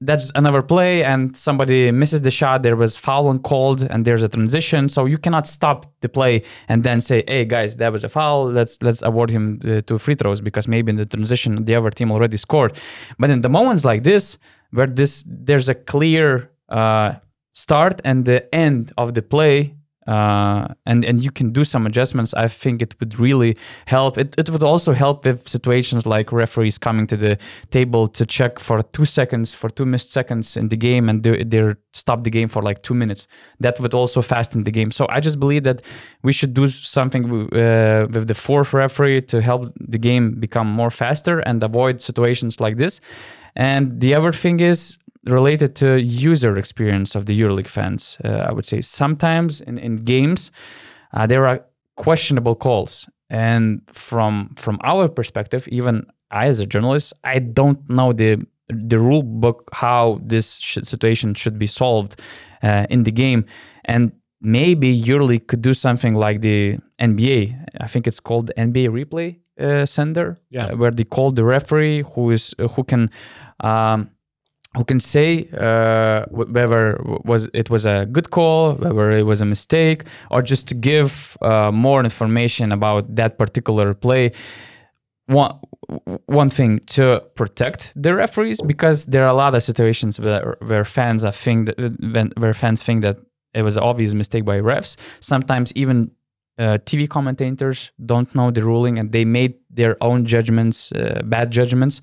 [0.00, 4.22] that's another play and somebody misses the shot there was foul on called and there's
[4.22, 4.88] a transition.
[4.88, 8.50] So you cannot stop the play and then say hey guys that was a foul.
[8.50, 11.90] Let's let's award him uh, to free throws because maybe in the transition the other
[11.90, 12.76] team already scored.
[13.18, 14.38] But in the moments like this
[14.70, 17.14] where this there's a clear uh,
[17.52, 19.76] start and the end of the play
[20.06, 22.34] uh, and and you can do some adjustments.
[22.34, 24.18] I think it would really help.
[24.18, 27.38] It it would also help with situations like referees coming to the
[27.70, 31.74] table to check for two seconds, for two missed seconds in the game, and they
[31.92, 33.26] stop the game for like two minutes.
[33.60, 34.90] That would also fasten the game.
[34.90, 35.82] So I just believe that
[36.22, 40.90] we should do something uh, with the fourth referee to help the game become more
[40.90, 43.00] faster and avoid situations like this.
[43.56, 48.18] And the other thing is related to user experience of the EuroLeague fans.
[48.24, 50.50] Uh, I would say sometimes in, in games
[51.12, 51.64] uh, there are
[51.96, 58.12] questionable calls, and from from our perspective, even I as a journalist, I don't know
[58.12, 62.20] the the rule book how this sh- situation should be solved
[62.62, 63.44] uh, in the game,
[63.84, 67.66] and maybe EuroLeague could do something like the NBA.
[67.80, 70.66] I think it's called NBA Replay uh, Center, yeah.
[70.66, 73.10] Uh, where they call the referee who is who can.
[73.60, 74.10] Um,
[74.76, 79.44] who can say uh, whether was it was a good call, whether it was a
[79.44, 84.32] mistake, or just to give uh, more information about that particular play.
[85.26, 85.58] One
[86.26, 90.84] one thing to protect the referees because there are a lot of situations where, where
[90.84, 93.18] fans are think that, where fans think that
[93.52, 94.96] it was an obvious mistake by refs.
[95.20, 96.10] Sometimes even
[96.58, 101.50] uh, TV commentators don't know the ruling and they made their own judgments, uh, bad
[101.50, 102.00] judgments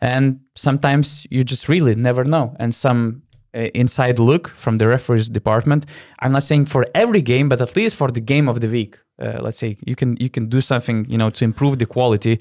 [0.00, 3.22] and sometimes you just really never know and some
[3.54, 5.86] uh, inside look from the referees department
[6.20, 8.98] i'm not saying for every game but at least for the game of the week
[9.22, 12.38] uh, let's say you can you can do something you know to improve the quality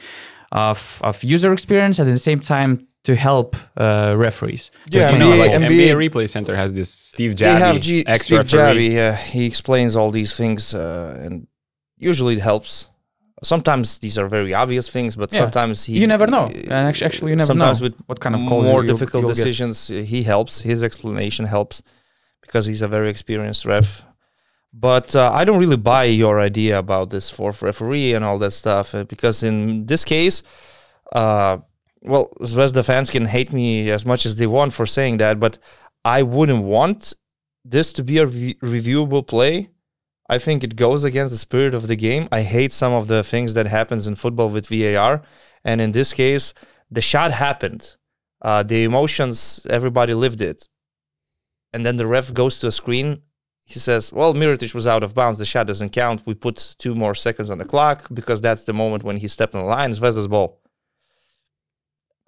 [0.52, 4.72] of, of user experience and at the same time to help uh, referees.
[4.90, 7.40] Yeah, NBA, know, like NBA, NBA, Replay Center has this Steve Javie.
[7.40, 8.92] They have G- Steve Javie.
[8.92, 11.48] Yeah, he explains all these things, uh, and
[11.98, 12.88] usually it helps.
[13.44, 15.40] Sometimes these are very obvious things, but yeah.
[15.40, 16.00] sometimes he.
[16.00, 16.46] You never know.
[16.46, 17.86] Uh, actually, actually, you never sometimes know.
[17.86, 20.06] with what kind of more difficult you'll decisions, get.
[20.06, 20.62] he helps.
[20.62, 21.84] His explanation helps
[22.42, 24.06] because he's a very experienced ref.
[24.74, 28.52] But uh, I don't really buy your idea about this fourth referee and all that
[28.52, 30.44] stuff uh, because in this case,
[31.14, 31.60] uh,
[32.02, 35.58] well, Zvezda fans can hate me as much as they want for saying that, but
[36.06, 37.14] I wouldn't want
[37.66, 39.70] this to be a re- reviewable play
[40.30, 42.28] I think it goes against the spirit of the game.
[42.32, 45.22] I hate some of the things that happens in football with VAR,
[45.64, 46.54] and in this case,
[46.92, 47.96] the shot happened.
[48.42, 50.68] Uh, the emotions, everybody lived it,
[51.74, 53.22] and then the ref goes to a screen.
[53.64, 55.40] He says, "Well, Mirotic was out of bounds.
[55.40, 56.24] The shot doesn't count.
[56.26, 59.56] We put two more seconds on the clock because that's the moment when he stepped
[59.56, 59.92] on the line.
[59.92, 60.62] Zvezda's ball."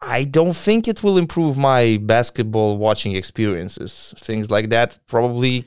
[0.01, 4.13] I don't think it will improve my basketball watching experiences.
[4.17, 5.65] Things like that probably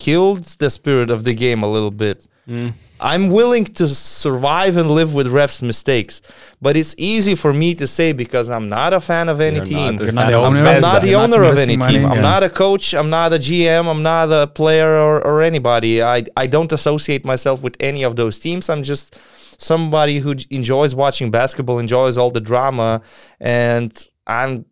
[0.00, 2.26] killed the spirit of the game a little bit.
[2.48, 2.72] Mm.
[3.00, 6.20] I'm willing to survive and live with refs' mistakes,
[6.60, 9.64] but it's easy for me to say because I'm not a fan of any You're
[9.64, 9.96] team.
[9.96, 12.02] Not, not I'm, I'm not the owner of any money, team.
[12.02, 12.10] Yeah.
[12.10, 12.92] I'm not a coach.
[12.92, 13.86] I'm not a GM.
[13.86, 16.02] I'm not a player or, or anybody.
[16.02, 18.68] I, I don't associate myself with any of those teams.
[18.68, 19.18] I'm just
[19.56, 23.00] somebody who enjoys watching basketball, enjoys all the drama,
[23.38, 24.66] and I'm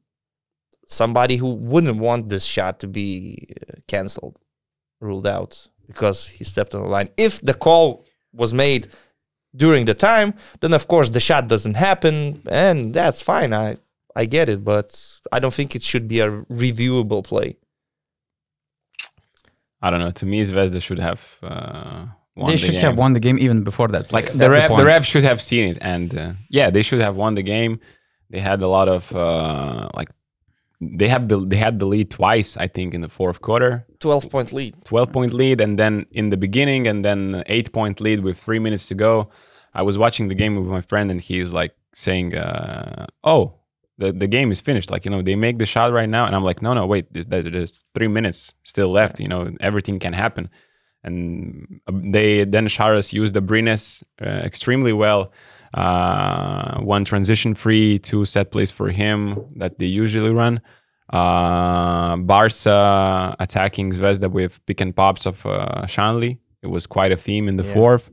[0.86, 4.38] somebody who wouldn't want this shot to be uh, canceled
[5.00, 7.08] ruled out because he stepped on the line.
[7.16, 8.88] If the call was made
[9.56, 13.52] during the time, then of course the shot doesn't happen, and that's fine.
[13.52, 13.76] I
[14.14, 14.88] I get it, but
[15.30, 17.56] I don't think it should be a reviewable play.
[19.80, 20.10] I don't know.
[20.10, 21.36] To me, Zvezda should have.
[21.42, 22.06] Uh,
[22.46, 24.12] they should the have won the game even before that.
[24.12, 27.00] Like the ref, the, the ref should have seen it, and uh, yeah, they should
[27.00, 27.80] have won the game.
[28.30, 30.10] They had a lot of uh, like
[30.80, 33.86] they have the they had the lead twice, I think, in the fourth quarter.
[33.98, 34.74] Twelve point lead.
[34.84, 38.58] Twelve point lead, and then in the beginning, and then eight point lead with three
[38.58, 39.30] minutes to go.
[39.74, 43.58] I was watching the game with my friend, and he's like saying, uh, "Oh,
[43.98, 44.90] the, the game is finished.
[44.90, 46.24] Like, you know, they make the shot right now.
[46.24, 49.20] And I'm like, no, no, wait, there's, there's three minutes still left.
[49.20, 50.48] You know, everything can happen.
[51.04, 55.32] And uh, they then Sharas used the Brines uh, extremely well.
[55.74, 60.60] Uh, one transition free, two set plays for him that they usually run.
[61.10, 66.38] Uh, Barca attacking Zvezda with pick and pops of uh, Sanli.
[66.62, 67.74] It was quite a theme in the yeah.
[67.74, 68.10] fourth.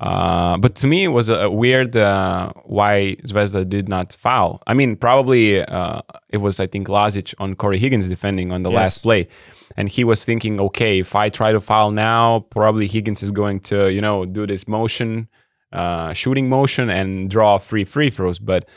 [0.00, 4.60] Uh, but to me, it was a weird uh, why Zvezda did not foul.
[4.66, 8.70] I mean, probably uh, it was, I think, Lazic on Corey Higgins defending on the
[8.70, 8.76] yes.
[8.76, 9.28] last play.
[9.76, 13.60] And he was thinking, okay, if I try to foul now, probably Higgins is going
[13.60, 15.28] to, you know, do this motion,
[15.74, 18.38] uh, shooting motion and draw three free throws.
[18.38, 18.68] But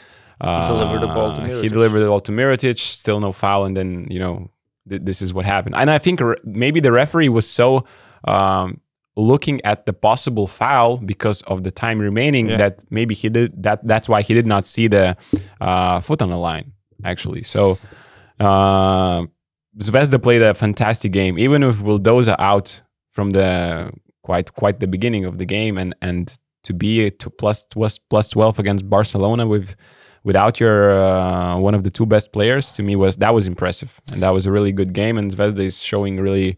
[0.41, 1.61] he delivered the ball to Mirotic.
[1.63, 3.65] He delivered the ball to Mirotic, still no foul.
[3.65, 4.51] And then, you know,
[4.89, 5.75] th- this is what happened.
[5.75, 7.85] And I think re- maybe the referee was so.
[8.23, 8.81] Um,
[9.17, 12.57] looking at the possible foul because of the time remaining yeah.
[12.57, 15.17] that maybe he did that that's why he did not see the
[15.59, 16.71] uh, foot on the line
[17.03, 17.79] actually so
[18.39, 19.25] uh,
[19.79, 22.79] Zvezda played a fantastic game even with Vildoza out
[23.09, 27.65] from the quite quite the beginning of the game and and to be to plus
[27.65, 29.75] plus plus 12 against Barcelona with
[30.23, 33.91] without your uh, one of the two best players to me was that was impressive
[34.11, 36.57] and that was a really good game and Zvezda is showing really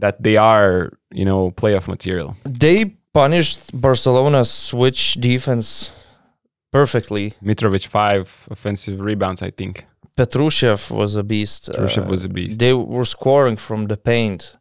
[0.00, 2.36] that they are, you know, playoff material.
[2.44, 5.92] They punished Barcelona's switch defense
[6.72, 7.34] perfectly.
[7.42, 9.86] Mitrovic five offensive rebounds, I think.
[10.16, 11.70] Petrusev was a beast.
[11.70, 12.58] Petrusev uh, was a beast.
[12.58, 14.56] They were scoring from the paint.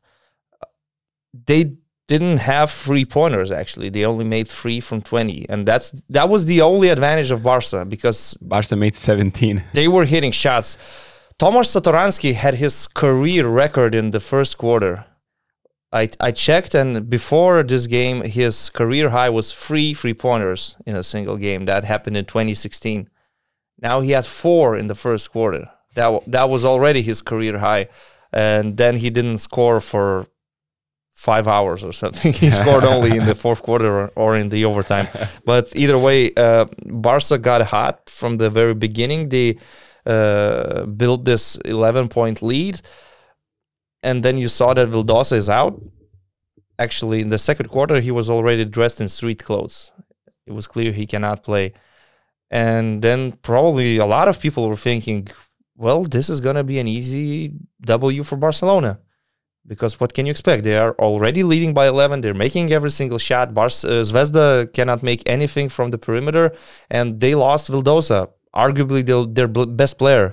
[1.33, 1.77] They
[2.13, 3.89] didn't have three pointers actually.
[3.89, 7.85] They only made three from twenty, and that's that was the only advantage of Barca
[7.85, 9.63] because Barca made seventeen.
[9.73, 10.69] They were hitting shots.
[11.37, 15.05] Tomas Satoransky had his career record in the first quarter
[15.91, 20.95] I, I checked, and before this game, his career high was three three pointers in
[20.95, 21.65] a single game.
[21.65, 23.09] That happened in 2016.
[23.81, 25.71] Now he had four in the first quarter.
[25.95, 27.87] That that was already his career high,
[28.31, 30.27] and then he didn't score for
[31.27, 32.33] five hours or something.
[32.43, 35.07] he scored only in the fourth quarter or, or, in the overtime.
[35.51, 39.29] But either way, uh, Barca got hot from the very beginning.
[39.29, 39.57] They
[40.05, 42.81] uh, built this 11 point lead
[44.01, 45.81] and then you saw that Vildoza is out.
[46.77, 49.91] Actually, in the second quarter, he was already dressed in street clothes.
[50.45, 51.73] It was clear he cannot play.
[52.49, 55.27] And then probably a lot of people were thinking,
[55.75, 58.99] well, this is going to be an easy W for Barcelona.
[59.69, 60.63] Because what can you expect?
[60.63, 62.21] They are already leading by 11.
[62.21, 63.53] They're making every single shot.
[63.53, 66.45] Bar- uh, Zvezda cannot make anything from the perimeter.
[66.89, 69.01] And they lost Vildoza, arguably
[69.35, 70.27] their best player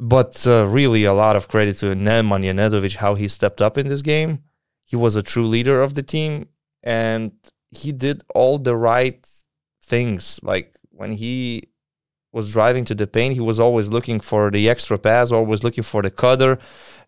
[0.00, 3.86] but uh, really, a lot of credit to Nemanja Nedovic, how he stepped up in
[3.86, 4.42] this game.
[4.86, 6.48] He was a true leader of the team,
[6.82, 7.32] and
[7.70, 9.24] he did all the right
[9.82, 10.40] things.
[10.42, 11.69] Like when he
[12.32, 15.82] was driving to the paint, he was always looking for the extra pass, always looking
[15.82, 16.58] for the cutter.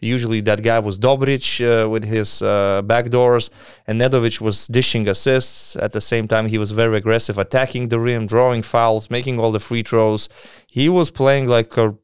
[0.00, 3.48] Usually, that guy was Dobric uh, with his uh, backdoors,
[3.86, 5.76] and Nedovic was dishing assists.
[5.76, 9.52] At the same time, he was very aggressive, attacking the rim, drawing fouls, making all
[9.52, 10.28] the free throws.
[10.66, 11.94] He was playing like a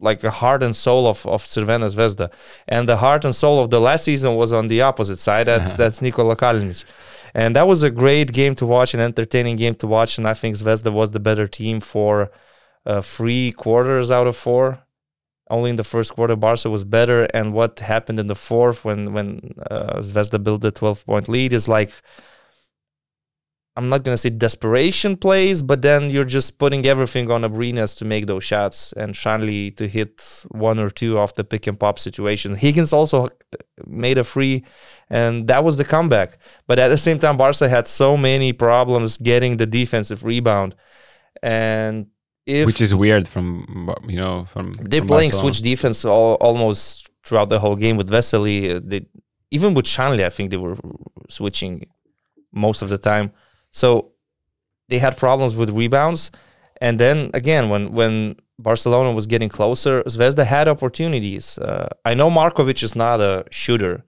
[0.00, 2.30] like the heart and soul of, of Crvena Zvezda.
[2.68, 5.46] And the heart and soul of the last season was on the opposite side.
[5.48, 6.84] That's that's Nikola Kalinic.
[7.34, 10.18] And that was a great game to watch, an entertaining game to watch.
[10.18, 12.30] And I think Zvezda was the better team for
[12.86, 14.80] uh, three quarters out of four.
[15.50, 17.24] Only in the first quarter, Barca was better.
[17.32, 21.52] And what happened in the fourth when when uh, Zvezda built the 12 point lead
[21.52, 21.92] is like
[23.78, 28.04] I'm not gonna say desperation plays, but then you're just putting everything on Abrines to
[28.04, 31.96] make those shots and Sanli to hit one or two off the pick and pop
[32.00, 32.56] situation.
[32.56, 33.28] Higgins also uh,
[33.86, 34.64] made a free,
[35.08, 36.38] and that was the comeback.
[36.66, 40.74] But at the same time, Barca had so many problems getting the defensive rebound,
[41.40, 42.08] and
[42.46, 45.54] if which is weird from you know from they're from playing Barcelona.
[45.54, 48.58] switch defense all, almost throughout the whole game with Vesely.
[48.74, 49.06] Uh, they
[49.52, 50.76] even with Sanli, I think they were
[51.28, 51.86] switching
[52.52, 53.30] most of the time.
[53.70, 54.12] So
[54.88, 56.30] they had problems with rebounds.
[56.80, 61.58] And then again, when when Barcelona was getting closer, Zvezda had opportunities.
[61.58, 64.04] Uh, I know Markovic is not a shooter,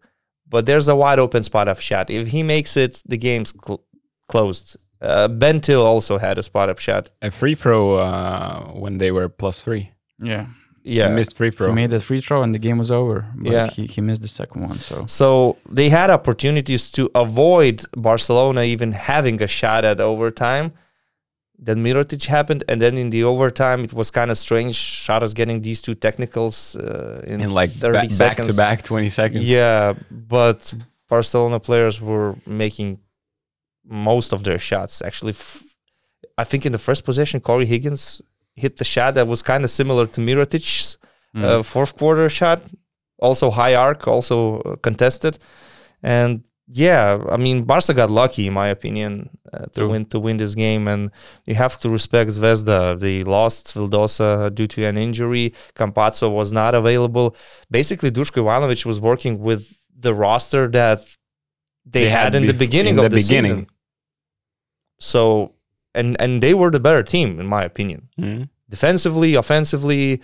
[0.49, 2.11] but there's a wide open spot of shot.
[2.11, 3.85] If he makes it, the game's cl-
[4.29, 4.77] closed.
[5.00, 7.11] Uh, Bentil also had a spot up shot.
[7.23, 9.92] A free throw uh, when they were plus three.
[10.23, 10.46] Yeah
[10.83, 13.26] yeah he missed free throw he made the free throw and the game was over
[13.35, 13.66] but yeah.
[13.70, 18.92] he, he missed the second one so so they had opportunities to avoid barcelona even
[18.92, 20.72] having a shot at overtime
[21.68, 24.76] Then Mirotic happened, and then in the overtime, it was kind of strange.
[25.04, 28.46] Šaras getting these two technicals uh, in, in, like 30 ba- seconds.
[28.46, 29.44] back to back, 20 seconds.
[29.44, 30.72] Yeah, but
[31.08, 32.98] Barcelona players were making
[33.85, 35.02] most of their shots.
[35.02, 35.62] Actually, f-
[36.42, 38.22] I think in the first possession, Corey Higgins
[38.55, 40.98] hit the shot that was kind of similar to Mirotic's
[41.35, 41.44] mm.
[41.44, 42.63] uh, fourth quarter shot.
[43.19, 45.38] Also high arc, also uh, contested,
[46.03, 46.42] and
[46.73, 50.55] yeah, I mean Barca got lucky in my opinion uh, to win to win this
[50.55, 51.11] game, and
[51.44, 52.98] you have to respect Zvezda.
[52.98, 55.53] They lost Vildoza due to an injury.
[55.75, 57.37] Campazzo was not available.
[57.71, 61.01] Basically, Duško Ivanovic was working with the roster that
[61.85, 63.53] they, they had, had, in the beginning in of the, the beginning.
[63.53, 63.67] season.
[65.01, 65.55] So,
[65.95, 68.09] and and they were the better team in my opinion.
[68.19, 68.45] Mm-hmm.
[68.69, 70.21] Defensively, offensively,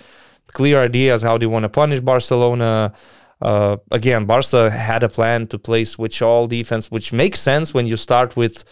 [0.52, 2.92] clear ideas how they want to punish Barcelona.
[3.40, 7.86] Uh, again, Barca had a plan to play switch all defense, which makes sense when
[7.86, 8.64] you start with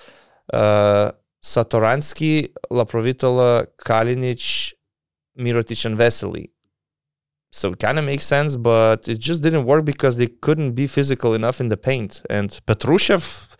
[0.52, 1.10] uh,
[1.42, 4.72] Satoransky, Laprovitola, Kalinic,
[5.38, 6.50] Mirotic, and Vesely.
[7.52, 10.86] So it kind of makes sense, but it just didn't work because they couldn't be
[10.86, 12.22] physical enough in the paint.
[12.28, 13.53] And Petrusev,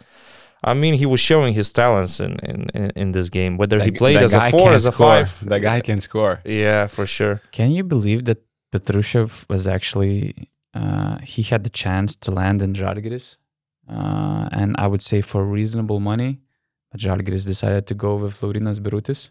[0.64, 3.52] I mean, he was showing his talents in in, in this game.
[3.56, 5.06] Whether that, he played as a four, as a score.
[5.06, 6.40] five, the guy can score.
[6.44, 7.40] Yeah, for sure.
[7.52, 8.38] Can you believe that
[8.72, 13.36] Petrusev was actually uh, he had the chance to land in Žalgiris,
[13.88, 16.40] uh, and I would say for reasonable money,
[16.90, 19.30] but Žalgiris decided to go with Laurynas Birutis.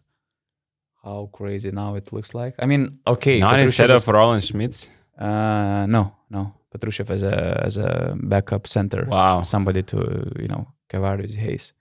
[1.04, 2.56] How crazy now it looks like.
[2.60, 4.88] I mean, okay, not Petrusev instead of Roland Šmits.
[5.18, 6.54] Uh, no, no.
[6.74, 9.06] Petrusev as a as a backup center.
[9.06, 11.74] Wow, somebody to you know Kevarrius Hayes.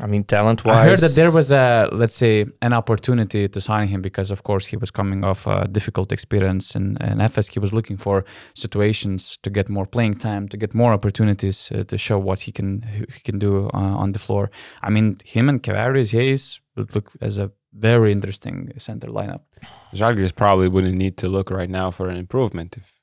[0.00, 0.76] I mean, talent wise.
[0.76, 4.42] I heard that there was a, let's say, an opportunity to sign him because, of
[4.42, 7.52] course, he was coming off a difficult experience in, in Efes.
[7.52, 11.84] He was looking for situations to get more playing time, to get more opportunities uh,
[11.84, 12.82] to show what he can
[13.14, 14.50] he can do uh, on the floor.
[14.82, 19.42] I mean, him and Kevarrius Hayes would look as a very interesting center lineup.
[19.94, 22.98] Žalgiris probably wouldn't need to look right now for an improvement if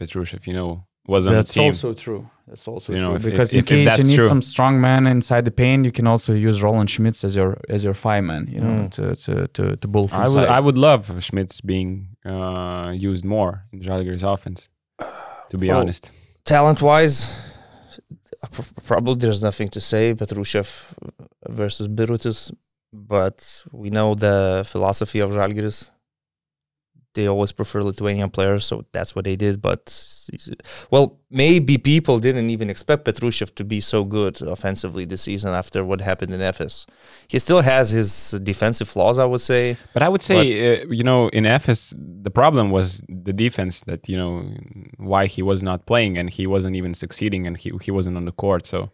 [0.00, 1.68] Petrusev, you know, was on That's the team.
[1.68, 2.30] also true.
[2.46, 3.14] That's also you true.
[3.16, 4.28] If, because if, in case you need true.
[4.28, 7.84] some strong man inside the paint, you can also use Roland Šmits as your as
[7.84, 8.48] your five man.
[8.48, 8.90] You know, mm.
[8.96, 13.64] to to to to bulk I would I would love Šmits being uh, used more
[13.72, 14.68] in Žalgiris offense.
[15.50, 16.10] To be well, honest,
[16.44, 17.16] talent wise,
[18.84, 20.14] probably there's nothing to say.
[20.14, 20.68] Petrusev
[21.48, 22.52] versus Birutis,
[22.92, 25.90] but we know the philosophy of Žalgiris
[27.14, 29.60] they always prefer Lithuanian players, so that's what they did.
[29.60, 29.84] But
[30.90, 35.84] well, maybe people didn't even expect Petrusev to be so good offensively this season after
[35.84, 36.86] what happened in Efes.
[37.28, 39.76] He still has his defensive flaws, I would say.
[39.92, 43.82] But I would say, uh, you know, in Efes, the problem was the defense.
[43.82, 44.54] That you know
[44.96, 48.24] why he was not playing and he wasn't even succeeding and he he wasn't on
[48.24, 48.66] the court.
[48.66, 48.90] So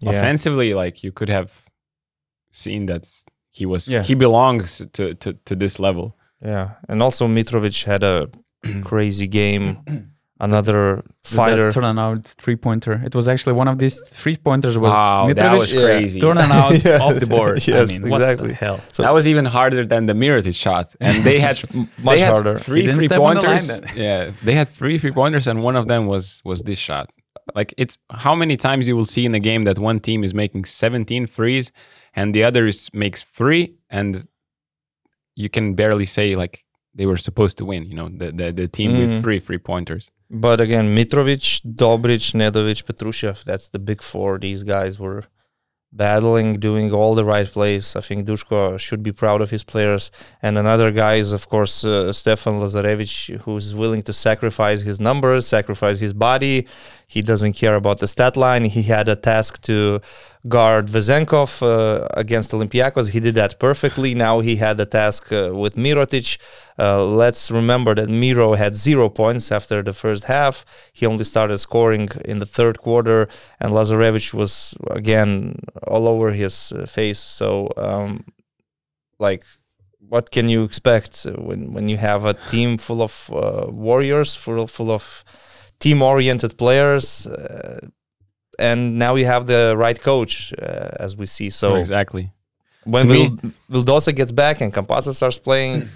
[0.00, 0.10] yeah.
[0.10, 1.66] offensively, like you could have
[2.50, 3.06] seen that
[3.50, 4.02] he was yeah.
[4.02, 6.16] he belongs to to to this level.
[6.42, 8.28] Yeah, and also Mitrovic had a
[8.82, 10.12] crazy game.
[10.38, 13.00] Another fighter turn out three pointer.
[13.02, 16.20] It was actually one of these three pointers was wow, Mitrovic that was crazy.
[16.20, 17.00] Turn out yes.
[17.00, 17.66] off the board.
[17.68, 18.52] yes, I mean, exactly.
[18.52, 18.78] hell.
[18.92, 22.34] So that was even harder than the Mirotic shot, and they had much they had
[22.34, 22.58] harder.
[22.58, 23.80] Three three pointers.
[23.94, 27.08] yeah, they had three three pointers, and one of them was was this shot.
[27.54, 30.34] Like it's how many times you will see in a game that one team is
[30.34, 31.70] making 17 threes
[32.16, 34.26] and the other is makes three, and
[35.36, 36.64] you can barely say like
[36.94, 37.84] they were supposed to win.
[37.84, 38.98] You know, the the, the team mm.
[39.00, 40.10] with three three pointers.
[40.28, 43.44] But again, Mitrovic, Dobric, Nedovic, Petrusev.
[43.44, 44.38] That's the big four.
[44.38, 45.22] These guys were
[45.92, 47.96] battling, doing all the right plays.
[47.96, 50.10] I think Duško should be proud of his players.
[50.42, 55.46] And another guy is, of course, uh, Stefan Lazarevic, who's willing to sacrifice his numbers,
[55.46, 56.66] sacrifice his body.
[57.08, 58.64] He doesn't care about the stat line.
[58.64, 60.00] He had a task to
[60.48, 63.10] guard Vezenkov uh, against Olympiacos.
[63.10, 64.12] He did that perfectly.
[64.14, 66.38] Now he had a task uh, with Mirotic.
[66.76, 70.64] Uh, let's remember that Miro had zero points after the first half.
[70.92, 73.28] He only started scoring in the third quarter,
[73.60, 77.20] and Lazarevic was again all over his uh, face.
[77.20, 78.24] So, um,
[79.20, 79.44] like,
[80.00, 84.66] what can you expect when when you have a team full of uh, warriors, full
[84.66, 85.24] full of
[85.78, 87.26] team-oriented players?
[87.26, 87.88] Uh,
[88.58, 91.50] and now you have the right coach, uh, as we see.
[91.50, 92.32] So exactly.
[92.84, 93.36] When Vil-
[93.70, 95.88] Vildoza gets back and Campazzo starts playing,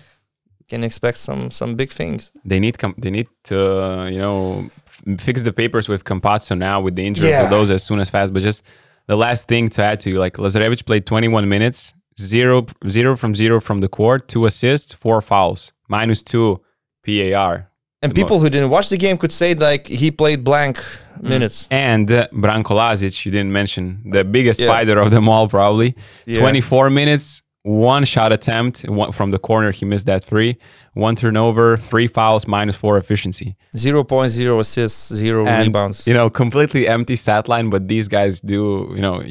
[0.71, 2.33] can expect some some big things.
[2.45, 6.57] They need com- they need to uh, you know f- fix the papers with Campazzo
[6.57, 7.45] now with the injury yeah.
[7.45, 8.33] of those as soon as fast.
[8.33, 8.63] But just
[9.07, 13.35] the last thing to add to you, like Lazarevic played 21 minutes, zero zero from
[13.35, 16.61] zero from the court, two assists, four fouls, minus two
[17.05, 17.70] PIR.
[18.03, 21.23] And people who didn't watch the game could say like he played blank mm.
[21.23, 21.69] minutes.
[21.71, 24.69] And uh, Branko Lazic, you didn't mention the biggest yeah.
[24.69, 25.95] fighter of them all, probably.
[26.25, 26.41] Yeah.
[26.41, 29.71] 24 minutes, one shot attempt one, from the corner.
[29.71, 30.57] He missed that three.
[30.95, 33.57] One turnover, three fouls, minus four efficiency.
[33.77, 36.07] 0.0 assists, zero and, rebounds.
[36.07, 39.23] You know, completely empty stat line, but these guys do, you know,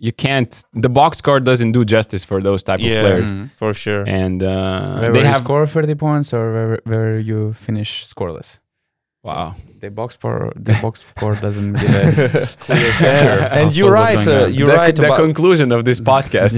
[0.00, 3.32] you can't the box score doesn't do justice for those type yeah, of players.
[3.32, 3.46] mm-hmm.
[3.56, 4.02] for sure.
[4.08, 8.58] And uh, where they have score 30 points or where, where you finish scoreless?
[9.22, 9.56] Wow.
[9.78, 14.46] The box score the box score doesn't give a clear picture and you're right uh,
[14.46, 16.56] you're the, right the about, conclusion of this podcast.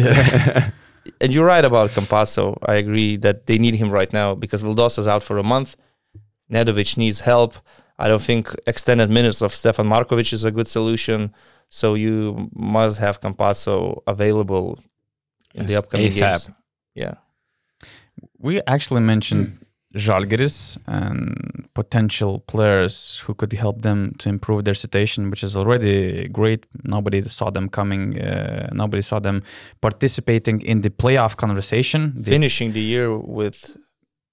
[1.20, 2.56] And you're right about Campazzo.
[2.64, 5.76] I agree that they need him right now because Vildoza's out for a month.
[6.48, 7.56] Nedovic needs help.
[7.98, 11.34] I don't think extended minutes of Stefan Markovic is a good solution
[11.74, 14.78] so you must have Campazzo available
[15.54, 16.20] in yes, the upcoming ASAP.
[16.20, 16.50] games.
[16.94, 17.14] Yeah.
[18.38, 19.58] We actually mentioned
[19.96, 26.28] Žalgiris and potential players who could help them to improve their situation, which is already
[26.28, 26.66] great.
[26.84, 28.20] Nobody saw them coming.
[28.20, 29.42] Uh, nobody saw them
[29.80, 32.22] participating in the playoff conversation.
[32.22, 33.78] Finishing the year with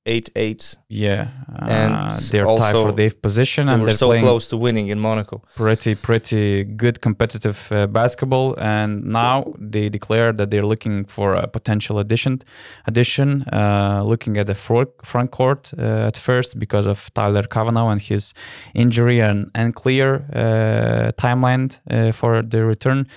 [0.10, 0.76] eight eight.
[0.90, 1.28] Yeah,
[1.60, 4.88] and uh, they're tied for the eighth position, they and they're so close to winning
[4.88, 5.42] in Monaco.
[5.56, 11.48] Pretty pretty good competitive uh, basketball, and now they declare that they're looking for a
[11.48, 12.42] potential addition.
[12.88, 17.90] Addition, uh, looking at the front front court uh, at first because of Tyler Cavanaugh
[17.90, 18.34] and his
[18.74, 23.08] injury and unclear uh, timeline uh, for the return.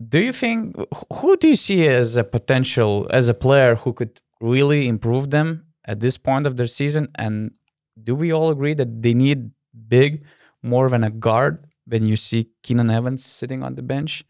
[0.00, 0.76] Do you think
[1.14, 5.64] who do you see as a potential as a player who could really improve them
[5.88, 7.08] at this point of their season?
[7.16, 7.52] And
[8.00, 9.50] do we all agree that they need
[9.88, 10.22] big
[10.62, 14.24] more than a guard when you see Keenan Evans sitting on the bench?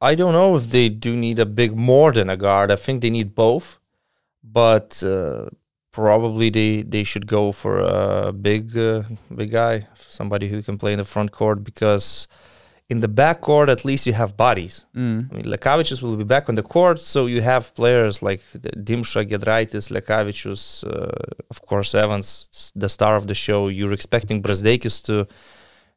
[0.00, 2.70] I don't know if they do need a big more than a guard.
[2.70, 3.80] I think they need both,
[4.44, 5.50] but uh,
[5.90, 9.02] probably they, they should go for a big uh,
[9.34, 12.28] big guy, somebody who can play in the front court because
[12.90, 14.86] in the backcourt, at least you have bodies.
[14.96, 15.30] Mm.
[15.30, 19.28] I mean, Lekavičius will be back on the court, so you have players like Dimša,
[19.28, 21.10] Giedraitis, Lekavičius, uh,
[21.50, 23.68] of course, Evans, the star of the show.
[23.68, 25.28] You're expecting Brazdeikis to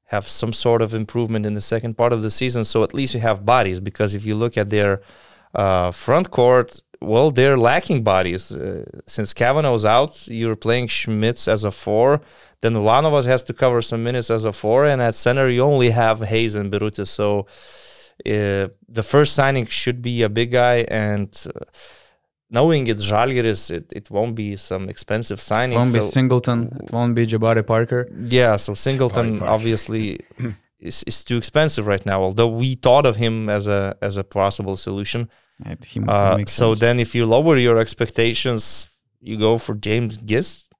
[0.07, 3.13] have some sort of improvement in the second part of the season, so at least
[3.13, 3.79] you have bodies.
[3.79, 5.01] Because if you look at their
[5.55, 8.51] uh, front court, well, they're lacking bodies.
[8.51, 12.21] Uh, since Cavanaugh's out, you're playing Šmits as a four
[12.61, 15.89] then Ulanovas has to cover some minutes as a four, and at center you only
[15.89, 17.07] have Hayes and Birutis.
[17.07, 17.47] So
[18.25, 21.65] uh, the first signing should be a big guy, and uh,
[22.51, 25.75] knowing it's Žalgiris, it, it won't be some expensive signing.
[25.75, 26.77] It won't so, be Singleton.
[26.83, 28.07] It won't be Jabari Parker.
[28.27, 30.19] Yeah, so Singleton obviously
[30.79, 32.21] is, is too expensive right now.
[32.21, 35.29] Although we thought of him as a as a possible solution.
[36.07, 38.89] Uh, so then, if you lower your expectations,
[39.19, 40.71] you go for James Gist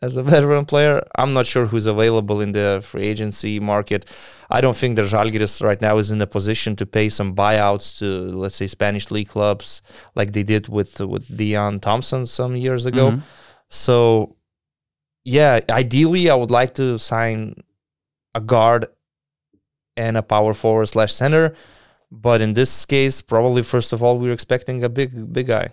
[0.00, 1.02] as a veteran player.
[1.16, 4.06] I'm not sure who's available in the free agency market.
[4.50, 7.98] I don't think that Žalgiris right now is in a position to pay some buyouts
[7.98, 9.82] to, let's say, Spanish league clubs
[10.14, 13.10] like they did with with Deon Thompson some years ago.
[13.10, 13.20] Mm-hmm.
[13.68, 14.36] So,
[15.24, 17.62] yeah, ideally, I would like to sign
[18.34, 18.86] a guard
[19.96, 21.54] and a power forward slash center.
[22.10, 25.68] But in this case, probably first of all, we're expecting a big, big guy.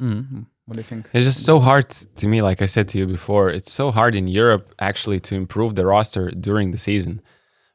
[0.00, 0.42] Mm-hmm.
[0.66, 1.08] What do you think?
[1.12, 4.14] It's just so hard to me, like I said to you before, it's so hard
[4.16, 7.22] in Europe actually to improve the roster during the season.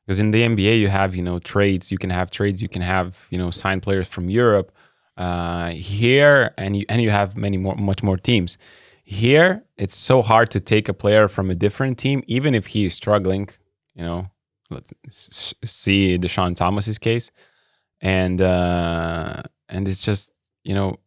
[0.06, 2.82] Because in the NBA, you have, you know, trades, you can have trades, you can
[2.82, 4.76] have, you know, signed players from Europe.
[5.16, 8.58] Uh, here, and you, and you have many more, much more teams.
[9.04, 12.86] Here, it's so hard to take a player from a different team, even if he
[12.86, 13.50] is struggling,
[13.94, 14.32] you know,
[14.70, 17.30] let's see Deshaun Thomas's case.
[18.02, 20.32] And, uh, and it's just,
[20.64, 20.98] you know,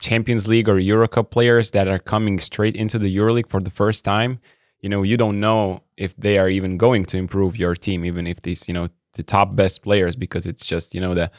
[0.00, 3.70] Champions League or Euro Cup players that are coming straight into the EuroLeague for the
[3.70, 4.38] first time,
[4.80, 8.26] you know, you don't know if they are even going to improve your team, even
[8.26, 11.30] if these, you know, the top best players, because it's just, you know, the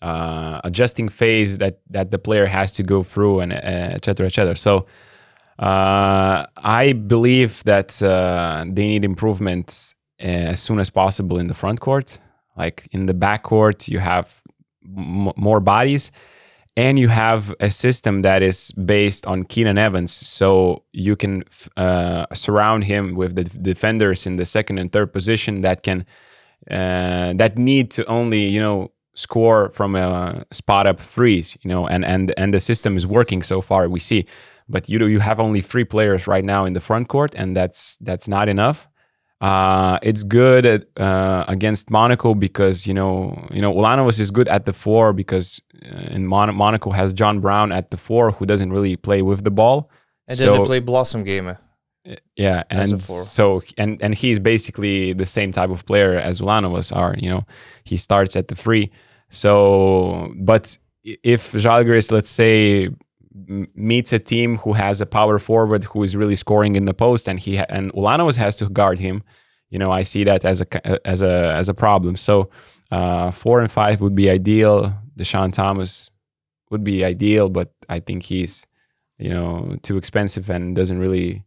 [0.00, 3.56] uh, adjusting phase that that the player has to go through and uh,
[3.96, 4.56] et cetera, et cetera.
[4.56, 4.86] So
[5.58, 11.54] uh, I believe that uh, they need improvements uh, as soon as possible in the
[11.54, 12.18] front court.
[12.56, 14.42] Like in the backcourt, you have
[14.84, 16.12] m- more bodies
[16.76, 21.42] and you have a system that is based on Keenan Evans, so you can
[21.76, 26.04] uh, surround him with the defenders in the second and third position that can
[26.70, 31.86] uh, that need to only you know score from a spot up threes, you know,
[31.86, 33.88] and and and the system is working so far.
[33.88, 34.26] We see,
[34.68, 37.56] but you know you have only three players right now in the front court, and
[37.56, 38.86] that's that's not enough.
[39.40, 44.48] Uh, it's good at, uh, against Monaco because you know you know Ulanovas is good
[44.48, 48.46] at the four because uh, in Mon- Monaco has John Brown at the four who
[48.46, 49.90] doesn't really play with the ball.
[50.26, 51.58] And so, then they play Blossomgame.
[52.36, 57.14] Yeah, and so and and he's basically the same type of player as Ulanovas are.
[57.18, 57.46] You know,
[57.84, 58.90] he starts at the three.
[59.28, 62.90] So, but if Žalgiris, let's say,
[63.74, 67.28] meets a team who has a power forward who is really scoring in the post,
[67.28, 69.22] and he and Ulanovas has to guard him,
[69.70, 72.16] you know, I see that as a as a as a problem.
[72.16, 72.50] So
[72.90, 74.94] uh, four and five would be ideal.
[75.18, 76.10] Deshaun Thomas
[76.70, 78.66] would be ideal, but I think he's
[79.18, 81.44] you know too expensive and doesn't really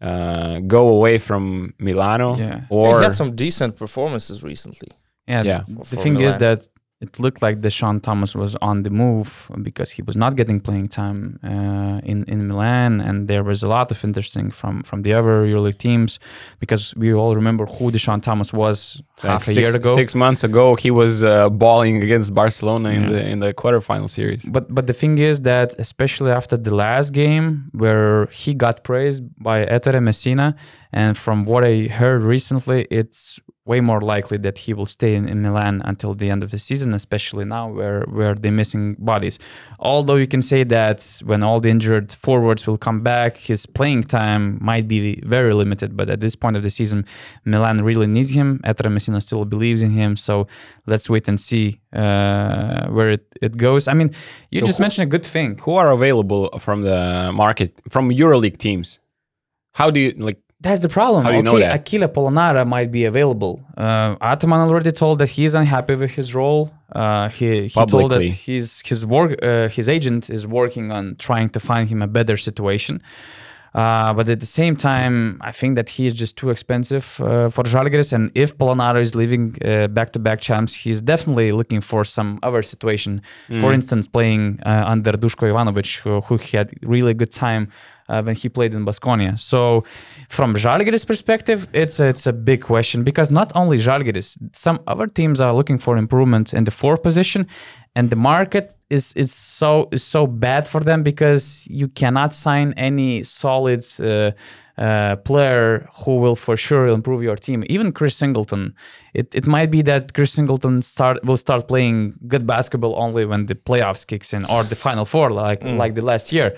[0.00, 2.36] uh, go away from Milano.
[2.36, 2.62] Yeah.
[2.70, 4.88] Or he had some decent performances recently.
[5.26, 5.42] Yeah.
[5.42, 5.62] yeah.
[5.66, 6.28] The, the thing Milan.
[6.28, 6.68] is that
[7.00, 10.88] it looked like Deshaun Thomas was on the move because he was not getting playing
[10.88, 15.12] time uh, in in Milan, and there was a lot of interesting from from the
[15.12, 16.18] other EuroLeague teams
[16.58, 19.94] because we all remember who Deshaun Thomas was like half a six, year ago.
[19.94, 22.96] Six months ago, he was uh, balling against Barcelona yeah.
[22.98, 24.42] in the in the quarterfinal series.
[24.56, 29.22] But but the thing is that especially after the last game where he got praised
[29.38, 30.56] by Ettore Messina,
[30.92, 33.38] and from what I heard recently, it's
[33.68, 36.58] way more likely that he will stay in, in, Milan until the end of the
[36.58, 39.38] season, especially now where, where they're missing bodies.
[39.78, 44.04] Although you can say that when all the injured forwards will come back, his playing
[44.04, 45.96] time might be very limited.
[45.98, 47.04] But at this point of the season,
[47.44, 48.60] Milan really needs him.
[48.64, 50.16] Ettore Messina still believes in him.
[50.16, 50.46] So
[50.86, 53.86] let's wait and see uh, where it, it goes.
[53.86, 54.10] I mean,
[54.50, 55.58] you so just who, mentioned a good thing.
[55.58, 58.98] Who are available from the market, from EuroLeague teams?
[59.74, 60.40] How do you like?
[60.60, 61.22] That's the problem.
[61.22, 61.80] How do you okay, know that?
[61.80, 63.64] Achille Polonara might be available.
[63.76, 66.72] Uh, Ataman already told that he's unhappy with his role.
[66.90, 71.48] Uh, he he told that his his work uh, his agent is working on trying
[71.50, 73.00] to find him a better situation.
[73.74, 77.50] Uh, but at the same time, I think that he is just too expensive uh,
[77.50, 78.12] for Žalgiris.
[78.12, 83.22] And if Polonara is leaving uh, back-to-back champs, he's definitely looking for some other situation.
[83.48, 83.60] Mm.
[83.60, 87.70] For instance, playing uh, under Duško Ivanovic, who, who had really good time
[88.08, 89.38] uh, when he played in Basconia.
[89.38, 89.84] So,
[90.28, 95.06] from Žalgiris perspective, it's a, it's a big question because not only Žalgiris, some other
[95.06, 97.46] teams are looking for improvement in the fourth position,
[97.98, 102.72] and the market is is so is so bad for them because you cannot sign
[102.76, 104.30] any solid uh,
[104.80, 107.64] uh, player who will for sure improve your team.
[107.66, 108.72] Even Chris Singleton,
[109.14, 113.46] it, it might be that Chris Singleton start will start playing good basketball only when
[113.46, 115.76] the playoffs kicks in or the final four like mm.
[115.76, 116.56] like the last year.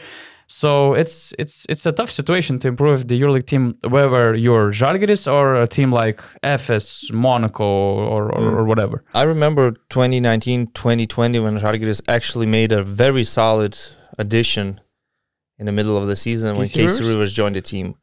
[0.53, 5.32] So it's it's it's a tough situation to improve the EuroLeague team, whether you're Žalgiris
[5.32, 8.57] or a team like Efes, Monaco, or, or, mm.
[8.57, 9.05] or, whatever.
[9.14, 13.78] I remember 2019, 2020 when Žalgiris actually made a very solid
[14.18, 14.80] addition
[15.57, 16.82] in the middle of the season when K.C.
[16.82, 17.09] Rivers?
[17.09, 17.94] Rivers joined the team.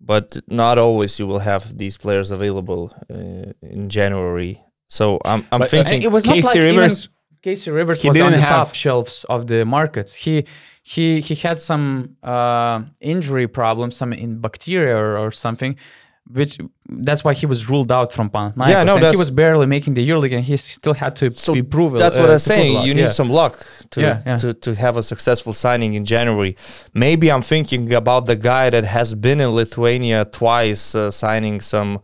[0.00, 4.60] But not always you will have these players available uh, in January.
[4.88, 6.40] So I'm I'm but, uh, thinking it was K.C.
[6.40, 7.08] not like Rivers.
[7.42, 7.70] K.C.
[7.70, 10.10] Rivers was on the top shelves of the market.
[10.10, 10.46] He
[10.82, 15.76] he he had some uh, injury problems, some in bacteria or, or, something,
[16.28, 16.58] which
[16.88, 18.68] that's why he was ruled out from Panathinaikos.
[18.68, 21.62] Yeah, no, he was barely making the EuroLeague, and he still had to so be
[21.62, 21.98] proven.
[21.98, 22.84] That's what uh, I'm saying.
[22.84, 23.08] You need yeah.
[23.08, 24.36] some luck to, yeah, yeah.
[24.38, 26.56] to to have a successful signing in January.
[26.94, 32.00] Maybe I'm thinking about the guy that has been in Lithuania twice, uh, signing some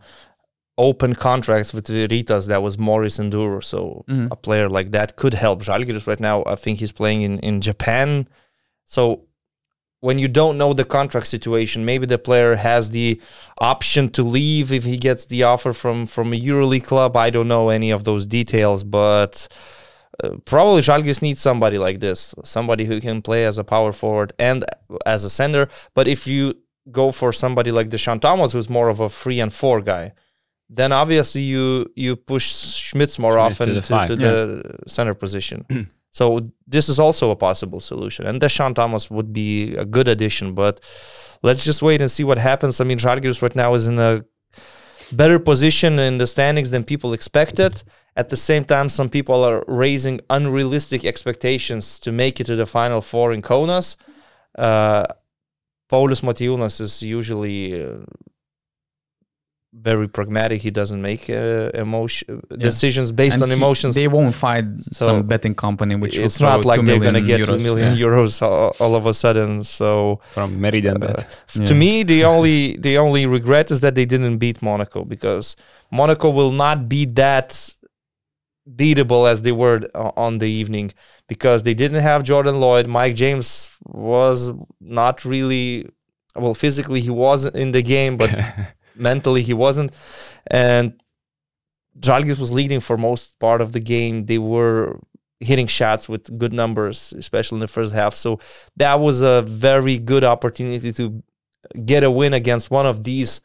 [0.77, 3.61] open contracts with Rytas that was Maurice Ndour.
[3.61, 4.27] So mm-hmm.
[4.31, 6.43] a player like that could help Žalgiris right now.
[6.45, 8.29] I think he's playing in, in Japan
[8.89, 9.25] so
[9.99, 13.21] when you don't know the contract situation, maybe the player has the
[13.59, 17.15] option to leave if he gets the offer from from a EuroLeague club.
[17.15, 19.47] I don't know any of those details, but
[20.23, 24.33] uh, probably Žalgiris needs somebody like this, somebody who can play as a power forward
[24.39, 24.65] and
[25.05, 25.69] as a center.
[25.93, 26.55] But if you
[26.91, 30.13] go for somebody like Deshaun Thomas, who's more of a three and four guy,
[30.67, 32.51] then obviously you you push
[32.91, 34.31] Šmits more Šmits often to the, to, to yeah.
[34.31, 35.91] the center position.
[36.11, 38.25] So this is also a possible solution.
[38.25, 40.79] And Deshaun Thomas would be a good addition, but
[41.43, 42.81] let's just wait and see what happens.
[42.81, 44.25] I mean, Žalgiris right now is in a
[45.11, 47.83] better position in the standings than people expected.
[48.15, 52.65] At the same time, some people are raising unrealistic expectations to make it to the
[52.65, 53.95] final four in Kaunas.
[54.57, 55.05] Uh,
[55.91, 57.99] Paulius Motiejūnas is usually uh,
[59.73, 60.61] very pragmatic.
[60.61, 62.57] He doesn't make uh, emotion yeah.
[62.57, 63.95] decisions based and on he, emotions.
[63.95, 67.59] They won't find so some betting company which it's not like they're gonna get two
[67.59, 68.05] million yeah.
[68.05, 69.63] euros all, all, of a sudden.
[69.63, 71.23] So from Meridian uh,
[71.55, 71.65] yeah.
[71.65, 75.55] To me, the only the only regret is that they didn't beat Monaco because
[75.91, 77.75] Monaco will not be that
[78.75, 80.93] beatable as they were on the evening
[81.27, 82.87] because they didn't have Jordan Loyd.
[82.87, 85.89] Mike James was not really
[86.35, 88.29] well physically he wasn't in the game, but
[88.99, 89.91] mentally he wasn't.
[90.47, 91.01] And
[91.99, 94.25] Žalgiris was leading for most part of the game.
[94.25, 94.99] They were
[95.39, 98.13] hitting shots with good numbers, especially in the first half.
[98.13, 98.39] So
[98.77, 101.23] that was a very good opportunity to
[101.85, 103.41] get a win against one of these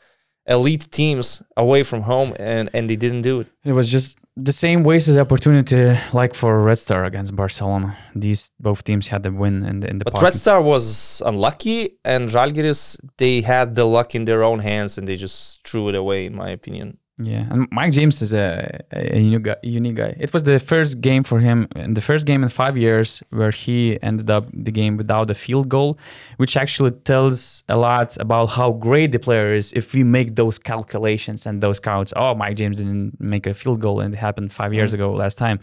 [0.47, 3.49] elite teams away from home, and and they didn't do it.
[3.65, 7.97] It was just the same wasted opportunity like for Red Star against Barcelona.
[8.15, 10.05] These both teams had the win in the in the.
[10.05, 14.99] But Red Star was unlucky, and Žalgiris they had the luck in their own hands,
[14.99, 16.99] and they just threw it away, in my opinion.
[17.17, 20.17] Yeah, and Mike James is a, a unique, guy, unique guy.
[20.19, 23.53] It was the first game for him, and the first game in five years where
[23.53, 25.97] he ended up the game without a field goal,
[26.39, 30.59] which actually tells a lot about how great the player is if we make those
[30.59, 32.13] calculations and those counts.
[32.17, 35.03] Oh, Mike James didn't make a field goal, and it happened five years mm-hmm.
[35.05, 35.61] ago last time.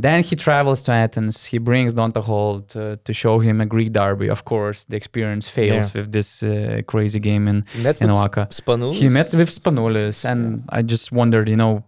[0.00, 1.44] Then he travels to Athens.
[1.44, 4.28] He brings Donta Hall to, to show him a Greek derby.
[4.30, 6.00] Of course, the experience fails yeah.
[6.00, 8.08] with this uh, crazy game in, met in.
[8.50, 8.94] Spanoulis?
[8.94, 11.84] He met with Spanoulis, and I just wondered, you know,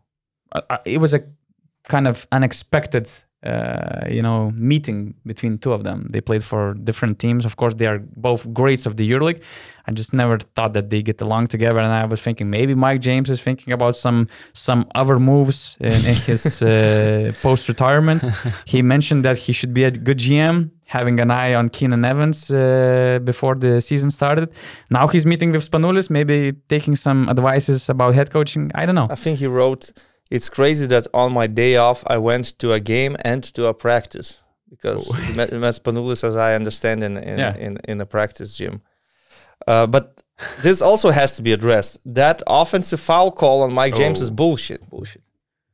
[0.52, 1.22] I, it was a
[1.88, 3.10] kind of unexpected
[3.44, 6.06] uh, you know, meeting between two of them.
[6.10, 7.44] They played for different teams.
[7.44, 9.42] Of course, they are both greats of the EuroLeague.
[9.86, 11.80] I just never thought that they get along together.
[11.80, 15.92] And I was thinking maybe Mike James is thinking about some some other moves in,
[15.92, 18.22] in his uh, post retirement.
[18.64, 22.48] he mentioned that he should be a good GM, having an eye on Keenan Evans
[22.50, 24.52] uh, before the season started.
[24.88, 28.70] Now he's meeting with Spanoulis, maybe taking some advices about head coaching.
[28.76, 29.08] I don't know.
[29.10, 29.90] I think he wrote
[30.32, 33.74] it's crazy that on my day off I went to a game and to a
[33.74, 35.32] practice because oh.
[35.36, 37.54] met, met Spanoulis, as I understand, in in, yeah.
[37.66, 38.80] in, in a practice gym.
[39.66, 40.04] Uh, but
[40.62, 41.98] this also has to be addressed.
[42.06, 44.24] That offensive foul call on Mike James oh.
[44.24, 44.88] is bullshit.
[44.88, 45.22] Bullshit.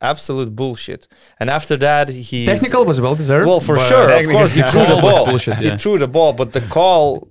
[0.01, 1.09] Absolute bullshit.
[1.41, 3.47] And after that, he technical was well deserved.
[3.49, 5.25] Well, for sure, of course, he threw the ball.
[5.27, 5.73] Bullshit, yeah.
[5.73, 7.29] He threw the ball, but the call.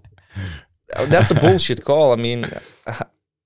[1.14, 2.14] That's a bullshit call.
[2.14, 2.50] I mean,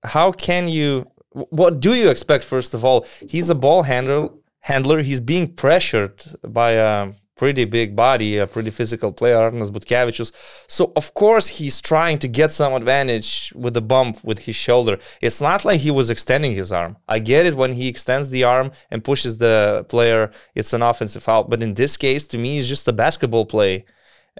[0.03, 1.05] how can you?
[1.31, 3.05] What do you expect first of all?
[3.27, 4.29] He's a ball handler
[4.61, 5.01] handler.
[5.01, 10.31] He's being pressured by a pretty big body a pretty physical player Arnas Butkevičius
[10.67, 14.99] so of course he's trying to get some advantage with the bump with his shoulder.
[15.21, 16.97] It's not like he was extending his arm.
[17.07, 21.23] I get it when he extends the arm and pushes the player it's an offensive
[21.23, 21.45] foul.
[21.45, 23.85] But in this case to me it's just a basketball play.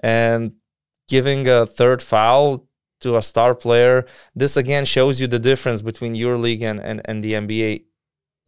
[0.00, 0.52] And
[1.08, 2.68] giving a third foul
[3.02, 4.06] to a star player.
[4.34, 7.84] This again shows you the difference between your league and, and, and the NBA.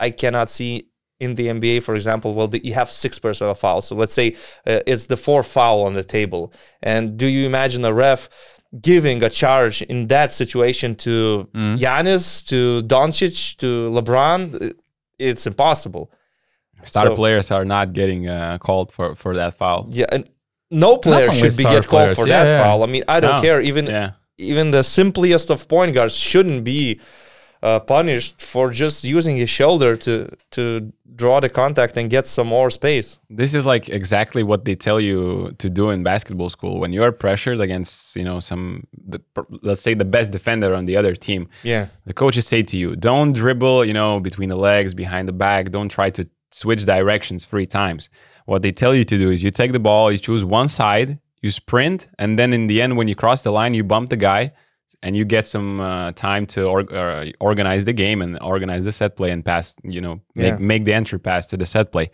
[0.01, 0.89] I cannot see
[1.21, 3.87] in the NBA, for example, well, the, you have six personal fouls.
[3.87, 4.37] So let's say
[4.67, 6.53] uh, it's the fourth foul on the table.
[6.83, 8.29] And do you imagine a ref
[8.81, 11.77] giving a charge in that situation to mm.
[11.79, 14.75] Giannis, to Doncic, to LeBron?
[15.19, 16.11] It's impossible.
[16.83, 19.87] Star so, players are not getting uh, called for, for that foul.
[19.91, 20.29] Yeah, and
[20.71, 22.19] no player should be get called players.
[22.19, 22.63] for yeah, that yeah.
[22.63, 22.83] foul.
[22.83, 23.43] I mean, I don't no.
[23.43, 23.61] care.
[23.61, 27.01] Even yeah even the simplest of point guards shouldn't be
[27.65, 32.47] uh, punished for just using his shoulder to to draw the contact and get some
[32.47, 33.19] more space.
[33.31, 37.03] This is like exactly what they tell you to do in basketball school when you
[37.03, 39.21] are pressured against you know some the,
[39.63, 41.49] let's say the best defender on the other team.
[41.63, 45.33] Yeah, the coaches say to you, don't dribble, you know, between the legs, behind the
[45.33, 45.71] back.
[45.71, 48.11] Don't try to switch directions three times.
[48.45, 51.19] What they tell you to do is you take the ball, you choose one side,
[51.45, 54.17] you sprint, and then in the end, when you cross the line, you bump the
[54.17, 54.53] guy,
[55.03, 58.93] and you get some uh, time to or, uh, organize the game and organize the
[58.93, 59.77] set play and pass.
[59.83, 60.57] You know, make yeah.
[60.59, 62.11] make the entry pass to the set play,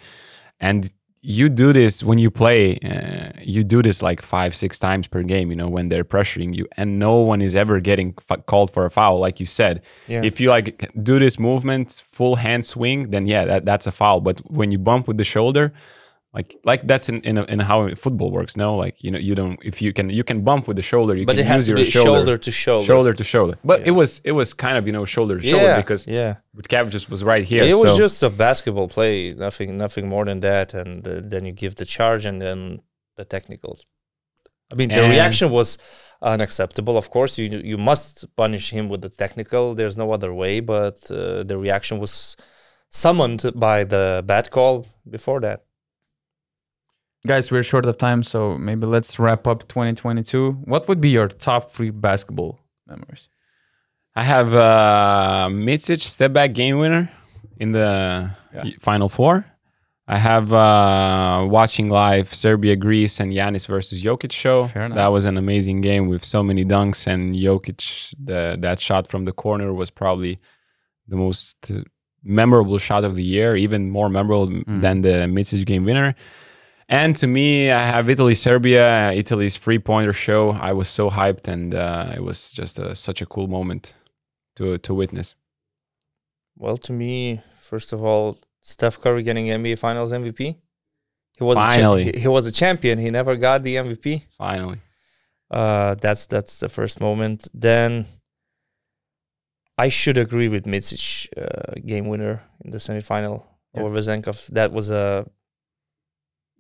[0.58, 2.78] and you do this when you play.
[2.78, 5.50] Uh, you do this like five, six times per game.
[5.50, 8.84] You know, when they're pressuring you, and no one is ever getting f- called for
[8.84, 9.82] a foul, like you said.
[10.08, 10.24] Yeah.
[10.24, 14.20] If you like do this movement, full hand swing, then yeah, that, that's a foul.
[14.20, 15.72] But when you bump with the shoulder
[16.32, 18.76] like like that's in in, a, in how football works no?
[18.76, 21.26] Like you know you don't if you can you can bump with the shoulder you
[21.26, 22.86] but can it has use to be shoulder, shoulder to shoulder.
[22.86, 23.58] shoulder to shoulder.
[23.64, 23.88] But yeah.
[23.88, 26.36] it was it was kind of you know shoulder to shoulder yeah, because yeah.
[26.88, 30.72] just was right here it was just a basketball play nothing nothing more than that
[30.74, 32.80] and uh, then you give the charge and then
[33.16, 33.86] the technicals
[34.72, 35.78] i mean the and reaction was
[36.22, 36.96] unacceptable.
[36.96, 39.74] Of course you you must punish him with the technical.
[39.74, 42.36] There's no other way but uh, the reaction was
[42.90, 45.64] summoned by the bad call before that
[47.26, 51.28] guys we're short of time so maybe let's wrap up 2022 what would be your
[51.28, 52.58] top three basketball
[52.90, 53.28] memories?
[54.14, 57.10] I have uh Micic step back game winner
[57.56, 58.64] in the yeah.
[58.78, 59.46] final four.
[60.08, 64.66] I have uh watching live serbia greece and Giannis versus jokic show.
[64.66, 69.24] That was an amazing game with so many dunks and jokic the, that shot from
[69.24, 70.40] the corner was probably
[71.06, 71.70] the most
[72.22, 74.82] memorable shot of the year even more memorable mm.
[74.82, 76.14] than the Micic game winner
[76.90, 80.50] and to me, I have Italy Serbia, Italy's three pointer show.
[80.50, 83.94] I was so hyped, and uh, it was just a, such a cool moment
[84.56, 85.36] to to witness.
[86.56, 90.56] Well, to me, first of all, Steph Curry getting NBA Finals MVP.
[91.38, 92.98] He was finally a cha- he, he, was a champion.
[92.98, 94.24] He never got the MVP.
[94.36, 94.78] Finally,
[95.48, 97.48] uh, that's that's the first moment.
[97.54, 98.06] Then
[99.78, 103.82] I should agree with Micic, uh, game winner in the semifinal yeah.
[103.82, 104.48] over Vezenkov.
[104.48, 105.26] That was a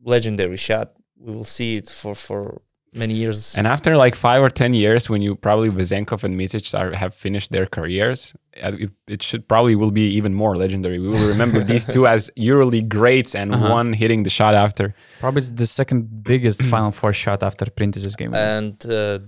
[0.04, 0.92] legendary shot.
[1.18, 3.56] We will see it for for many years.
[3.56, 7.14] And after like five or ten years, when you probably Vezenkov and Micic are, have
[7.14, 10.98] finished their careers, uh, it, it, should probably will be even more legendary.
[10.98, 13.70] We will remember these two as EuroLeague greats, and uh-huh.
[13.70, 14.94] one hitting the shot after.
[15.20, 18.34] Probably it's the second biggest Final Four shot after Printezis game.
[18.34, 19.20] And uh,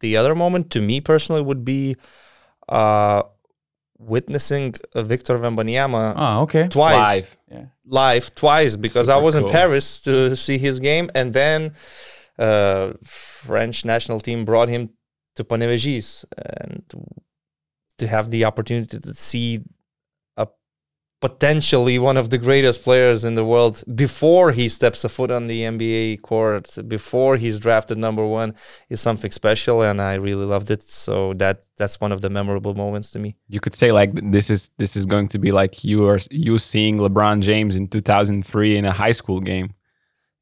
[0.00, 1.96] the other moment, to me personally, would be
[2.68, 3.22] uh,
[3.98, 6.14] witnessing Victor Wembanyama.
[6.16, 6.68] Oh, okay.
[6.68, 6.94] Twice.
[6.94, 7.36] Live.
[7.50, 7.64] Yeah.
[7.86, 9.46] Live twice because Super I was cool.
[9.46, 11.74] in Paris to see his game, and then
[12.38, 14.90] uh, French national team brought him
[15.36, 16.82] to Panevėžys and
[17.98, 19.60] to have the opportunity to see a
[21.28, 23.74] potentially one of the greatest players in the world
[24.04, 26.64] before he steps a foot on the NBA court,
[26.96, 28.50] before he's drafted number one,
[28.88, 30.82] is something special, and I really loved it.
[30.82, 33.30] So that that's one of the memorable moments to me.
[33.48, 36.58] You could say like this is this is going to be like you are you
[36.58, 39.68] seeing LeBron James in 2003 in a high school game.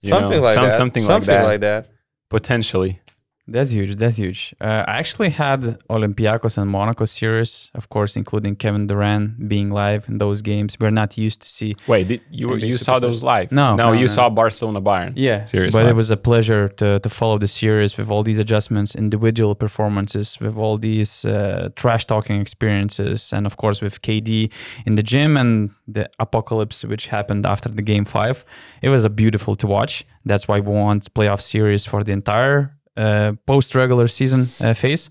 [0.02, 0.76] Something know, like some, that.
[0.76, 1.78] Something, something like that.
[1.78, 1.88] Like that.
[2.28, 3.00] Potentially.
[3.46, 3.96] That's huge.
[3.96, 4.54] That's huge.
[4.58, 10.08] Uh, I actually had Olympiacos and Monaco series, of course, including Kevin Durant being live
[10.08, 10.78] in those games.
[10.80, 11.76] We're not used to see.
[11.86, 13.52] Wait, did you you saw those live?
[13.52, 14.06] No, no, no you no.
[14.06, 15.12] saw Barcelona Bayern.
[15.14, 15.74] Yeah, series.
[15.74, 15.90] But live.
[15.90, 20.40] it was a pleasure to to follow the series with all these adjustments, individual performances,
[20.40, 24.50] with all these uh, trash talking experiences, and of course with KD
[24.86, 28.42] in the gym and the apocalypse which happened after the game five.
[28.80, 30.04] It was a beautiful to watch.
[30.24, 32.72] That's why we want playoff series for the entire
[33.46, 35.10] post regular season uh, phase.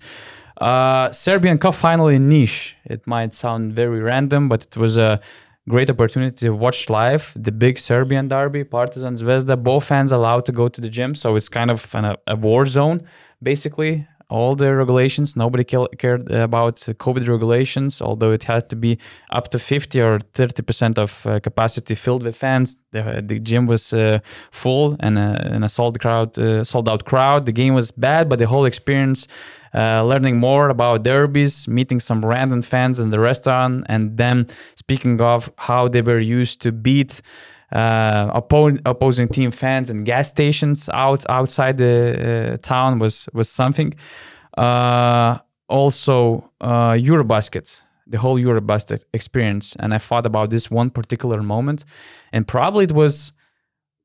[0.60, 2.74] Uh, Serbian Cup final in Niš.
[2.84, 5.20] It might sound very random, but it was a
[5.68, 9.62] great opportunity to watch live the big Serbian derby, Partizan Zvezda.
[9.62, 12.66] Both fans allowed to go to the gym, so it's kind of an, a war
[12.66, 13.06] zone
[13.42, 15.36] basically all the regulations.
[15.36, 18.98] Nobody cared about COVID regulations, although it had to be
[19.30, 22.76] up to 50 or 30% of uh, capacity filled with fans.
[22.92, 24.20] The, the gym was uh,
[24.50, 27.46] full and, uh, and a sold crowd, uh, sold out crowd.
[27.46, 29.28] The game was bad, but the whole experience,
[29.74, 34.46] uh, learning more about derbies, meeting some random fans in the restaurant, and then
[34.76, 37.20] speaking of how they were used to beat
[37.74, 43.48] uh, oppo- opposing team fans and gas stations out outside the uh, town was was
[43.48, 43.94] something.
[44.56, 51.42] Uh, also, uh, Eurobaskets, the whole Eurobasket experience, and I thought about this one particular
[51.42, 51.84] moment,
[52.32, 53.32] and probably it was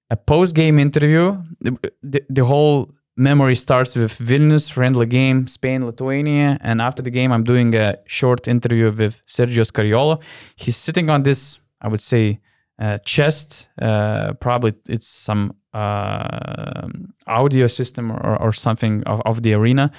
[0.09, 1.38] a post game interview.
[1.61, 6.57] The, the, the whole memory starts with Vilnius, friendly game, Spain, Lithuania.
[6.61, 10.22] And after the game, I'm doing a short interview with Sergio Scariolo.
[10.55, 12.39] He's sitting on this, I would say,
[12.80, 13.70] uh, chest.
[13.82, 16.88] Uh, probably it's some uh,
[17.28, 19.92] audio system or, or something of, of the arena.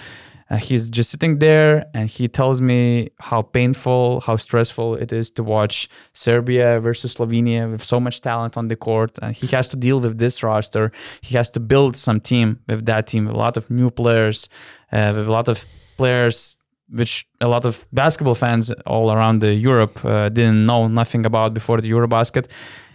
[0.51, 5.31] Uh, he's just sitting there and he tells me how painful, how stressful it is
[5.31, 9.17] to watch Serbia versus Slovenia with so much talent on the court.
[9.23, 10.91] And he has to deal with this roster.
[11.21, 14.49] He has to build some team with that team, a lot of new players,
[14.91, 15.65] uh, with a lot of
[15.97, 16.57] players
[16.91, 21.55] which a lot of basketball fans all around the Europe uh, didn't know nothing about
[21.55, 22.47] before the Eurobasket.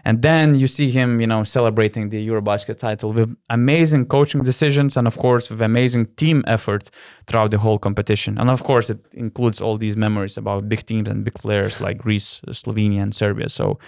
[0.08, 4.98] And then you see him, you know, celebrating the Eurobasket title with amazing coaching decisions
[4.98, 6.92] and, of course, with amazing team efforts
[7.26, 8.38] throughout the whole competition.
[8.38, 11.98] And of course, it includes all these memories about big teams and big players like
[11.98, 13.50] Greece, Slovenia, and Serbia.
[13.50, 13.80] So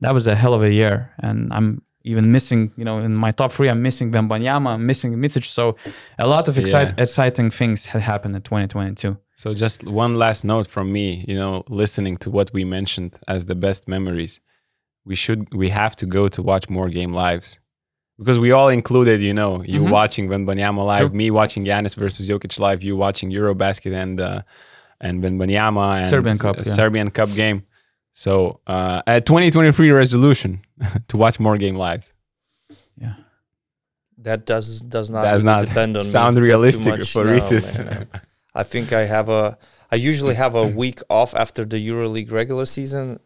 [0.00, 3.30] that was a hell of a year, and I'm even missing, you know, in my
[3.30, 5.44] top three, I'm missing Wembanyama, I'm missing Micic.
[5.44, 5.76] So
[6.18, 7.02] a lot of excite- yeah.
[7.02, 9.18] exciting things had happened in 2022.
[9.38, 13.46] So just one last note from me, you know, listening to what we mentioned as
[13.46, 14.40] the best memories,
[15.04, 17.60] we should, we have to go to watch more game lives
[18.18, 19.90] because we all included, you know, you mm-hmm.
[19.90, 21.16] watching Wembanyama live, True.
[21.16, 24.42] me watching Giannis versus Jokic live, you watching Eurobasket and, uh,
[25.00, 26.62] and Wembanyama and Serbian Cup, yeah.
[26.64, 27.64] Serbian Cup game.
[28.14, 30.62] So uh, a 2023 resolution
[31.06, 32.12] to watch more game lives.
[33.00, 33.14] Yeah.
[34.16, 38.08] That does does not, does not depend on sound realistic for no, Rytis.
[38.54, 39.58] I think I have a
[39.90, 43.20] I usually have a week off after the EuroLeague regular season.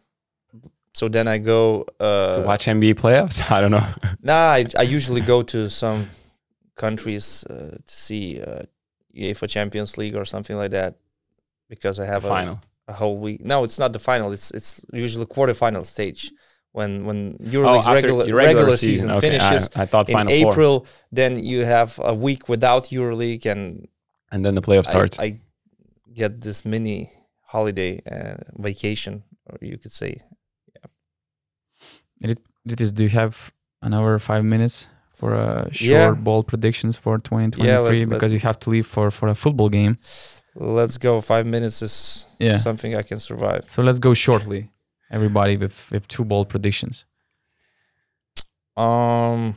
[0.93, 3.51] So then I go uh, to watch NBA playoffs.
[3.55, 3.87] I don't know.
[4.21, 6.09] nah, I, I usually go to some
[6.75, 8.63] countries uh, to see uh,
[9.15, 10.95] UEFA Champions League or something like that
[11.67, 13.43] because I have a final a whole week.
[13.43, 14.31] No, it's not the final.
[14.31, 16.31] It's it's usually quarterfinal stage
[16.71, 19.29] when when EuroLeague's oh, regular, regular, regular season, season okay.
[19.29, 19.69] finishes.
[19.75, 20.81] I, I, thought in April.
[20.81, 20.87] Four.
[21.11, 23.87] Then you have a week without EuroLeague, and
[24.33, 25.17] and then the playoff starts.
[25.19, 25.39] I, I
[26.13, 27.11] get this mini
[27.45, 30.21] holiday uh, vacation, or you could say.
[32.19, 32.31] Yeah.
[32.31, 32.91] It, it is.
[32.91, 36.11] Do you have an another five minutes for a short yeah.
[36.11, 39.35] ball predictions for 2023 yeah, let, because let, you have to leave for for a
[39.35, 39.97] football game?
[40.55, 41.21] let's go.
[41.21, 42.57] Five minutes is yeah.
[42.57, 43.65] something I can survive.
[43.69, 44.71] So let's go shortly,
[45.11, 47.05] everybody, with with two bold predictions.
[48.75, 49.55] Um.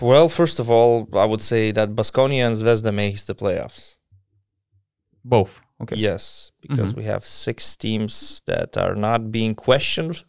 [0.00, 3.96] Well, first of all, I would say that Baskonia and Zvezda makes the playoffs.
[5.24, 5.60] Both.
[5.82, 5.96] Okay.
[5.96, 7.00] Yes, because mm-hmm.
[7.00, 10.22] we have six teams that are not being questioned,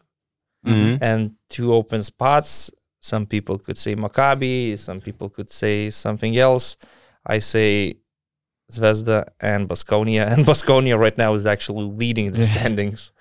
[0.65, 1.03] mm-hmm.
[1.03, 2.71] and two open spots.
[2.99, 4.77] Some people could say Maccabi.
[4.79, 6.77] Some people could say something else.
[7.25, 7.97] I say
[8.71, 13.11] Zvezda and Baskonia, and Baskonia right now is actually leading the standings.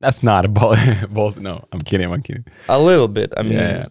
[0.00, 0.78] That's not a bold.
[1.40, 2.12] No, I'm kidding.
[2.12, 2.44] I'm kidding.
[2.68, 3.32] A little bit.
[3.36, 3.86] I mean, yeah.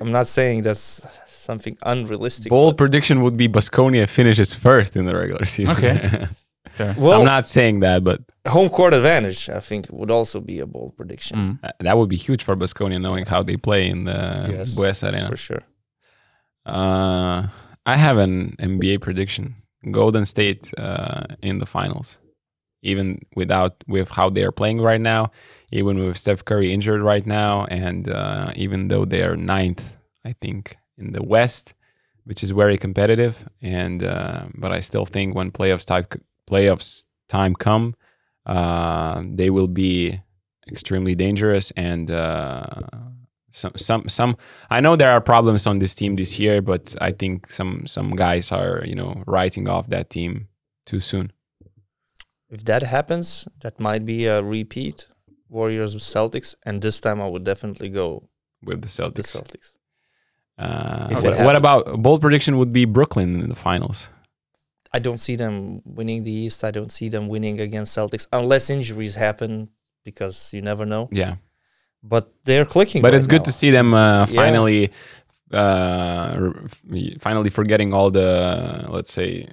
[0.00, 2.50] I'm not saying that's something unrealistic.
[2.50, 5.76] Bold prediction would be Baskonia finishes first in the regular season.
[5.76, 6.28] Okay.
[6.78, 10.66] Well, I'm not saying that, but home court advantage, I think, would also be a
[10.66, 11.36] bold prediction.
[11.36, 11.58] Mm.
[11.62, 15.12] Uh, that would be huge for Baskonia, knowing how they play in the yes, Buesa
[15.12, 15.28] Arena.
[15.28, 15.62] For sure.
[16.66, 17.46] Uh,
[17.86, 19.54] I have an NBA prediction:
[19.90, 22.18] Golden State uh, in the finals,
[22.84, 25.32] even without with how they are playing right now,
[25.72, 30.34] even with Steph Curry injured right now, and uh, even though they are ninth, I
[30.40, 31.74] think in the West,
[32.24, 33.48] which is very competitive.
[33.60, 36.06] And uh, but I still think when playoffs time
[36.48, 37.96] playoffs time come,
[38.46, 40.20] uh, they will be
[40.68, 42.66] extremely dangerous and uh,
[43.50, 44.36] some some some.
[44.70, 48.14] I know there are problems on this team this year, but I think some some
[48.14, 50.48] guys are you know writing off that team
[50.84, 51.32] too soon.
[52.54, 55.08] If that happens, that might be a repeat.
[55.48, 58.28] Warriors Celtics, and this time I would definitely go
[58.62, 59.32] with the Celtics.
[59.32, 59.68] The Celtics.
[60.56, 64.10] Uh, what, what, about bold prediction would be Brooklyn in the finals?
[64.92, 66.62] I don't see them winning the East.
[66.62, 69.70] I don't see them winning against Celtics unless injuries happen
[70.04, 71.08] because you never know.
[71.10, 71.36] Yeah.
[72.04, 73.02] But they're clicking.
[73.02, 73.50] But right it's good now.
[73.50, 74.92] to see them uh, finally,
[75.50, 75.58] yeah.
[75.58, 76.52] uh,
[77.18, 79.48] finally forgetting all the let's say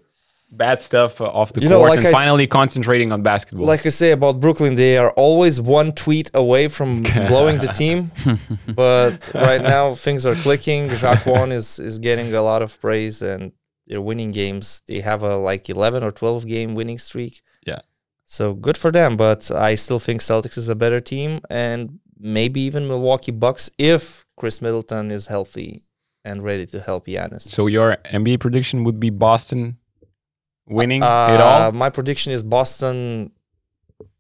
[0.52, 3.66] bad stuff uh, off the you court know, like and I finally concentrating on basketball.
[3.66, 8.12] Like I say about Brooklyn, they are always one tweet away from blowing the team.
[8.68, 10.90] but right now things are clicking.
[10.90, 13.54] Jacque Vaughn is is getting a lot of praise and
[13.88, 14.82] they're winning games.
[14.88, 17.42] They have a like 11 or 12 game winning streak.
[17.66, 17.80] Yeah.
[18.26, 22.62] So good for them, but I still think Celtics is a better team and maybe
[22.62, 25.82] even Milwaukee Bucks if Khris Middleton is healthy
[26.24, 27.42] and ready to help Giannis.
[27.42, 29.78] So your NBA prediction would be Boston
[30.72, 31.72] winning uh, it all?
[31.72, 33.32] My prediction is Boston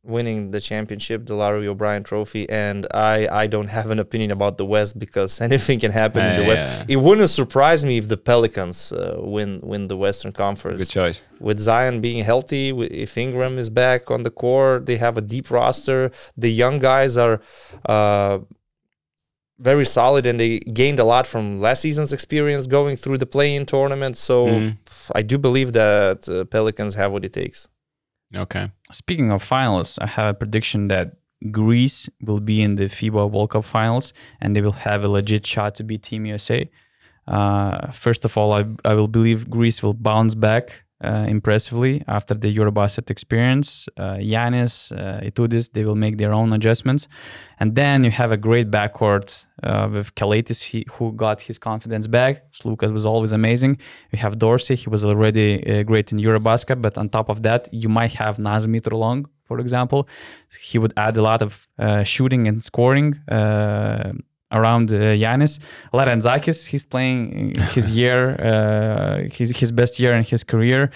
[0.04, 4.58] winning the championship, the Larry O'Brien Trophy, and I I don't have an opinion about
[4.58, 6.48] the West because anything can happen uh, in the yeah.
[6.48, 6.86] West.
[6.88, 10.80] It wouldn't surprise me if the Pelicans uh, win win the Western Conference.
[10.80, 11.22] Good choice.
[11.40, 15.52] With Zion being healthy, if Ingram is back on the court, they have a deep
[15.52, 16.12] roster.
[16.38, 17.42] The young guys are.
[17.86, 18.40] Uh,
[19.62, 23.66] very solid and they gained a lot from last season's experience going through the play-in
[23.66, 24.18] tournament.
[24.18, 24.78] So mm.
[25.14, 27.68] I do believe that uh, Pelicans have what it takes.
[28.36, 28.72] Okay.
[28.92, 31.18] Speaking of finals, I have a prediction that
[31.52, 35.46] Greece will be in the FIBA World Cup finals and they will have a legit
[35.46, 36.70] shot to beat Team USA.
[37.28, 42.34] Uh, first of all, I, I will believe Greece will bounce back uh, impressively after
[42.34, 43.88] the Eurobasket experience.
[43.98, 47.08] Uh, Giannis, uh, Itoudis, they will make their own adjustments.
[47.60, 52.08] And then you have a great backcourt uh, with Calathes, he, who got his confidence
[52.08, 52.52] back.
[52.54, 53.78] Sloukas was always amazing.
[54.12, 57.68] You have Dorsey, he was already uh, great in Eurobasket, but on top of that,
[57.72, 60.08] you might have Naz Mitrou-Long, for example.
[60.60, 64.14] He would add a lot of uh, shooting and scoring uh,
[64.52, 65.60] around uh, Giannis.
[65.94, 70.92] Larentzakis, he's playing his year, uh, his his best year in his career.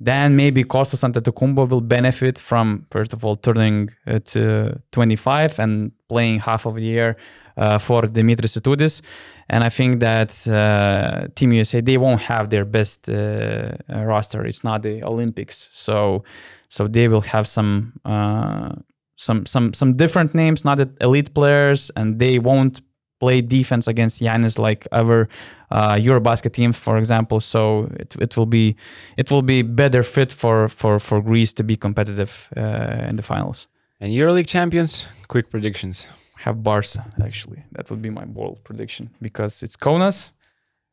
[0.00, 5.92] Then maybe Kostas Antetokounmpo will benefit from first of all turning uh, to 25 and
[6.08, 7.16] playing half of the year
[7.56, 9.02] uh, for Dimitris Itoudis.
[9.48, 14.44] And I think that uh, Team USA they won't have their best uh, roster.
[14.44, 16.24] It's not the Olympics, so
[16.68, 18.72] so they will have some uh,
[19.16, 22.80] some some some different names, not elite players, and they won't
[23.24, 25.28] play defense against Giannis like other
[25.70, 27.38] uh, Eurobasket teams, for example.
[27.40, 27.60] So
[28.02, 28.76] it, it will be
[29.16, 33.22] it will be better fit for for for Greece to be competitive uh, in the
[33.22, 33.68] finals.
[34.00, 36.06] And EuroLeague champions, quick predictions.
[36.44, 37.60] Have Barca actually.
[37.76, 40.34] That would be my bold prediction because it's Kaunas.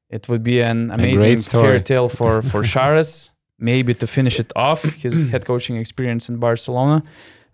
[0.10, 4.82] It would be an amazing fairy tale for for Šaras, maybe to finish it off.
[5.06, 7.04] His head coaching experience in Barcelona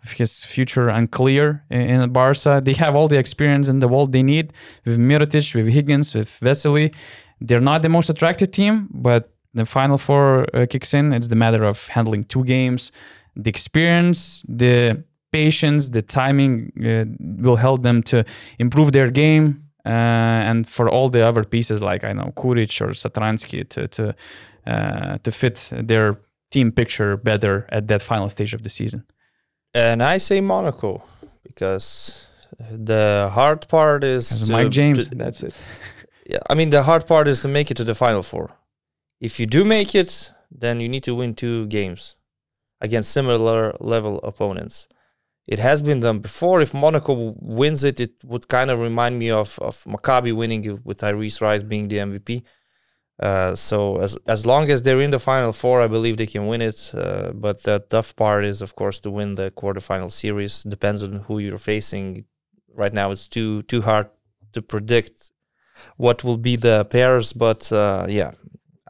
[0.03, 2.61] his future unclear in, Barca.
[2.63, 4.53] They have all the experience in the world they need
[4.85, 6.93] with Mirotic, with Higgins, with Vesely.
[7.39, 11.13] They're not the most attractive team, but the Final Four uh, kicks in.
[11.13, 12.91] It's the matter of handling two games.
[13.35, 17.05] The experience, the patience, the timing uh,
[17.41, 18.23] will help them to
[18.59, 23.67] improve their game and for all the other pieces like I know Kuric or Satoransky
[23.69, 24.15] to to
[24.65, 26.19] uh, to fit their
[26.51, 29.05] team picture better at that final stage of the season.
[29.73, 31.03] And I say Monaco
[31.43, 32.25] because
[32.71, 35.09] the hard part is Mike James.
[35.09, 35.59] To, that's it.
[36.29, 38.51] Yeah, I mean the hard part is to make it to the final four.
[39.21, 42.15] If you do make it, then you need to win two games
[42.81, 44.87] against similar level opponents.
[45.47, 46.59] It has been done before.
[46.59, 50.85] If Monaco wins it, it would kind of remind me of, of Maccabi winning it
[50.85, 52.43] with Tyrese Rice being the MVP.
[53.19, 56.45] Uh, so as as long as they're in the final four, I believe they can
[56.47, 56.91] win it.
[56.93, 60.63] Uh, but the tough part is, of course, to win the quarterfinal series.
[60.63, 62.25] Depends on who you're facing.
[62.75, 64.09] Right now, it's too too hard
[64.53, 65.31] to predict
[65.97, 67.33] what will be the pairs.
[67.33, 68.31] But uh, yeah,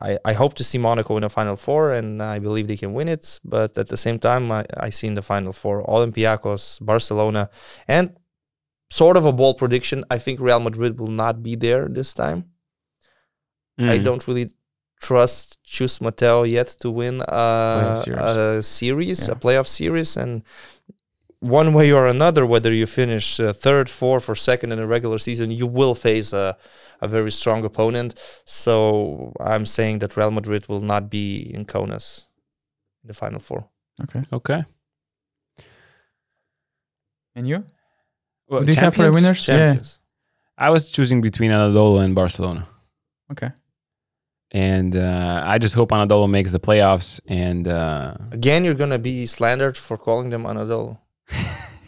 [0.02, 2.94] I, I hope to see Monaco in the final four, and I believe they can
[2.94, 3.40] win it.
[3.46, 7.50] But at the same time, I, I see in the final four Olympiacos, Barcelona,
[7.88, 8.16] and
[8.90, 10.04] sort of a bold prediction.
[10.12, 12.46] I think Real Madrid will not be there this time.
[13.80, 13.90] Mm.
[13.90, 14.50] I don't really
[15.02, 18.20] trust Chus Mateo yet to win a, series.
[18.20, 19.34] a series, yeah.
[19.34, 20.44] a playoff series, and
[21.40, 25.20] one way or another, whether you finish uh, third, fourth, or second in a regular
[25.20, 26.58] season, you will face a,
[27.00, 28.16] a very strong opponent.
[28.46, 32.26] So I'm saying that Real Madrid will not be in Kaunas
[33.04, 33.70] in the final four.
[34.04, 34.24] Okay.
[34.34, 34.66] Okay.
[37.36, 37.66] And you?
[38.48, 39.46] Well, do you have for winners?
[39.46, 40.00] Champions.
[40.58, 40.66] Yeah.
[40.66, 42.68] I was choosing between Anadolu and Barcelona.
[43.32, 43.52] Okay
[44.52, 47.20] and uh, I just hope Anadolu makes the playoffs.
[47.28, 50.98] And uh, again, you're gonna be slandered for calling them Anadolu.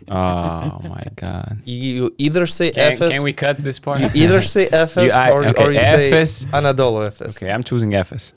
[0.09, 1.61] oh my god!
[1.65, 3.11] You either say can, Efes.
[3.11, 3.99] Can we cut this part?
[3.99, 6.27] You either say Efes you, I, or, okay, or you Efes.
[6.27, 7.37] say Anadolu Efes.
[7.37, 8.33] Okay, I'm choosing Efes.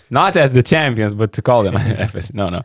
[0.10, 2.32] Not as the champions, but to call them Efes.
[2.32, 2.62] No, no.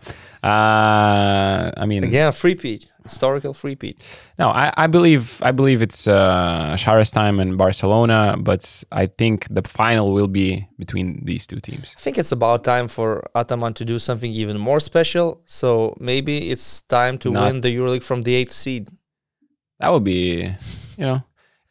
[0.47, 4.01] Uh, I mean, again, free pitch historical three-peat.
[4.39, 6.75] No, I, I believe I believe it's uh,
[7.13, 11.95] time and Barcelona, but I think the final will be between these two teams.
[11.97, 15.41] I think it's about time for Ataman to do something even more special.
[15.45, 18.89] So maybe it's time to Not, win the EuroLeague from the eighth seed.
[19.79, 20.49] That would be,
[20.97, 21.23] you know,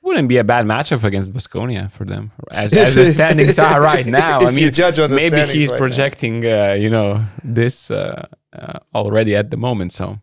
[0.03, 4.05] wouldn't be a bad matchup against Basconia for them, as, as the standings are right
[4.05, 4.41] now.
[4.41, 4.71] I mean,
[5.11, 9.93] maybe he's right projecting, uh, you know, this uh, uh, already at the moment.
[9.93, 10.19] So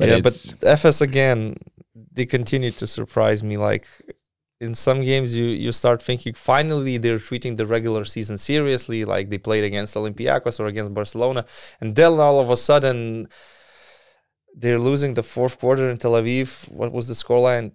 [0.00, 0.32] but yeah, but
[0.74, 1.56] Efes again,
[2.12, 3.56] they continue to surprise me.
[3.56, 3.86] Like
[4.60, 9.28] in some games, you you start thinking finally they're treating the regular season seriously, like
[9.30, 11.44] they played against Olympiacos or against Barcelona,
[11.80, 13.28] and then all of a sudden
[14.54, 16.48] they're losing the fourth quarter in Tel Aviv.
[16.72, 17.72] What was the scoreline?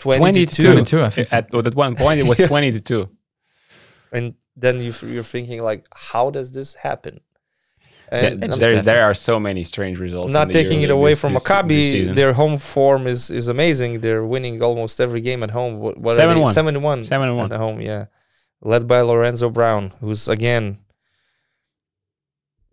[0.00, 0.62] 20, 22.
[0.62, 1.36] 22 I think so.
[1.36, 3.10] at, at one point it was 20 to 2
[4.12, 7.20] and then you, you're thinking like how does this happen
[8.10, 10.32] and there, there are so many strange results.
[10.32, 14.00] Not taking it away this, from Maccabi, their home form is, is amazing.
[14.00, 15.78] They're winning almost every game at home.
[15.78, 17.80] What, what seven one, seven one, seven one at home.
[17.80, 18.06] Yeah,
[18.60, 20.78] led by Lorenzo Brown, who's again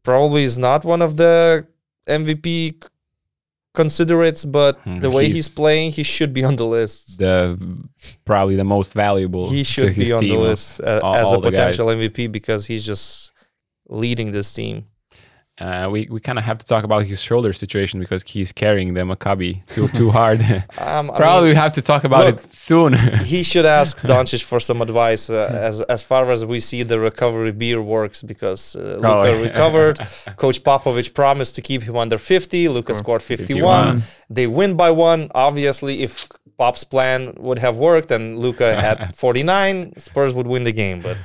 [0.04, 1.68] probably is not one of the
[2.08, 2.82] MVP
[3.74, 5.00] considerates, but hmm.
[5.00, 7.20] the way he's, he's, playing, he should be on the list.
[7.20, 7.60] The
[8.26, 9.50] probably the most valuable.
[9.50, 13.32] He should be on the list uh, all, as a potential MVP because he's just
[13.88, 14.88] leading this team.
[15.60, 18.94] Uh, we we kind of have to talk about his shoulder situation because he's carrying
[18.94, 20.40] the Maccabi too too hard.
[20.78, 22.94] um, Probably mean, we have to talk about look, it soon.
[23.24, 27.00] he should ask Doncic for some advice uh, as as far as we see the
[27.00, 30.00] recovery beer works because uh, Luka oh, recovered.
[30.36, 32.68] Coach Popovich promised to keep him under 50.
[32.70, 34.02] Luka scored 51.
[34.02, 34.04] 51.
[34.30, 35.32] They win by one.
[35.34, 36.28] Obviously, if
[36.58, 41.18] Pop's plan would have worked and Luka had 49, Spurs would win the game, but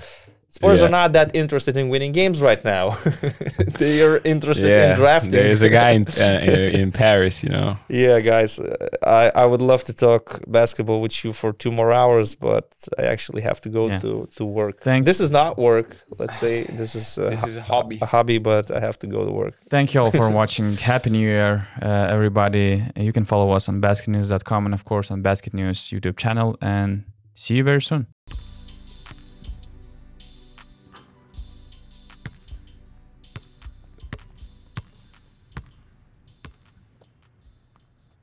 [0.52, 0.86] Spurs yeah.
[0.86, 2.90] are not that interested in winning games right now.
[3.78, 5.30] they are interested yeah, in drafting.
[5.30, 7.78] There's a guy in, uh, in Paris, you know.
[7.88, 11.90] Yeah, guys, uh, I, I would love to talk basketball with you for two more
[11.90, 12.66] hours, but
[12.98, 13.98] I actually have to go yeah.
[14.00, 14.82] to, to work.
[14.82, 15.96] Thank this is not work.
[16.18, 17.98] Let's say this is a, this is a hobby.
[18.02, 19.54] A hobby, but I have to go to work.
[19.70, 20.74] Thank you all for watching.
[20.74, 22.84] Happy New Year, uh, everybody.
[22.94, 26.58] You can follow us on basketnews.com and of course on Basket News YouTube channel.
[26.60, 28.11] And see you very soon.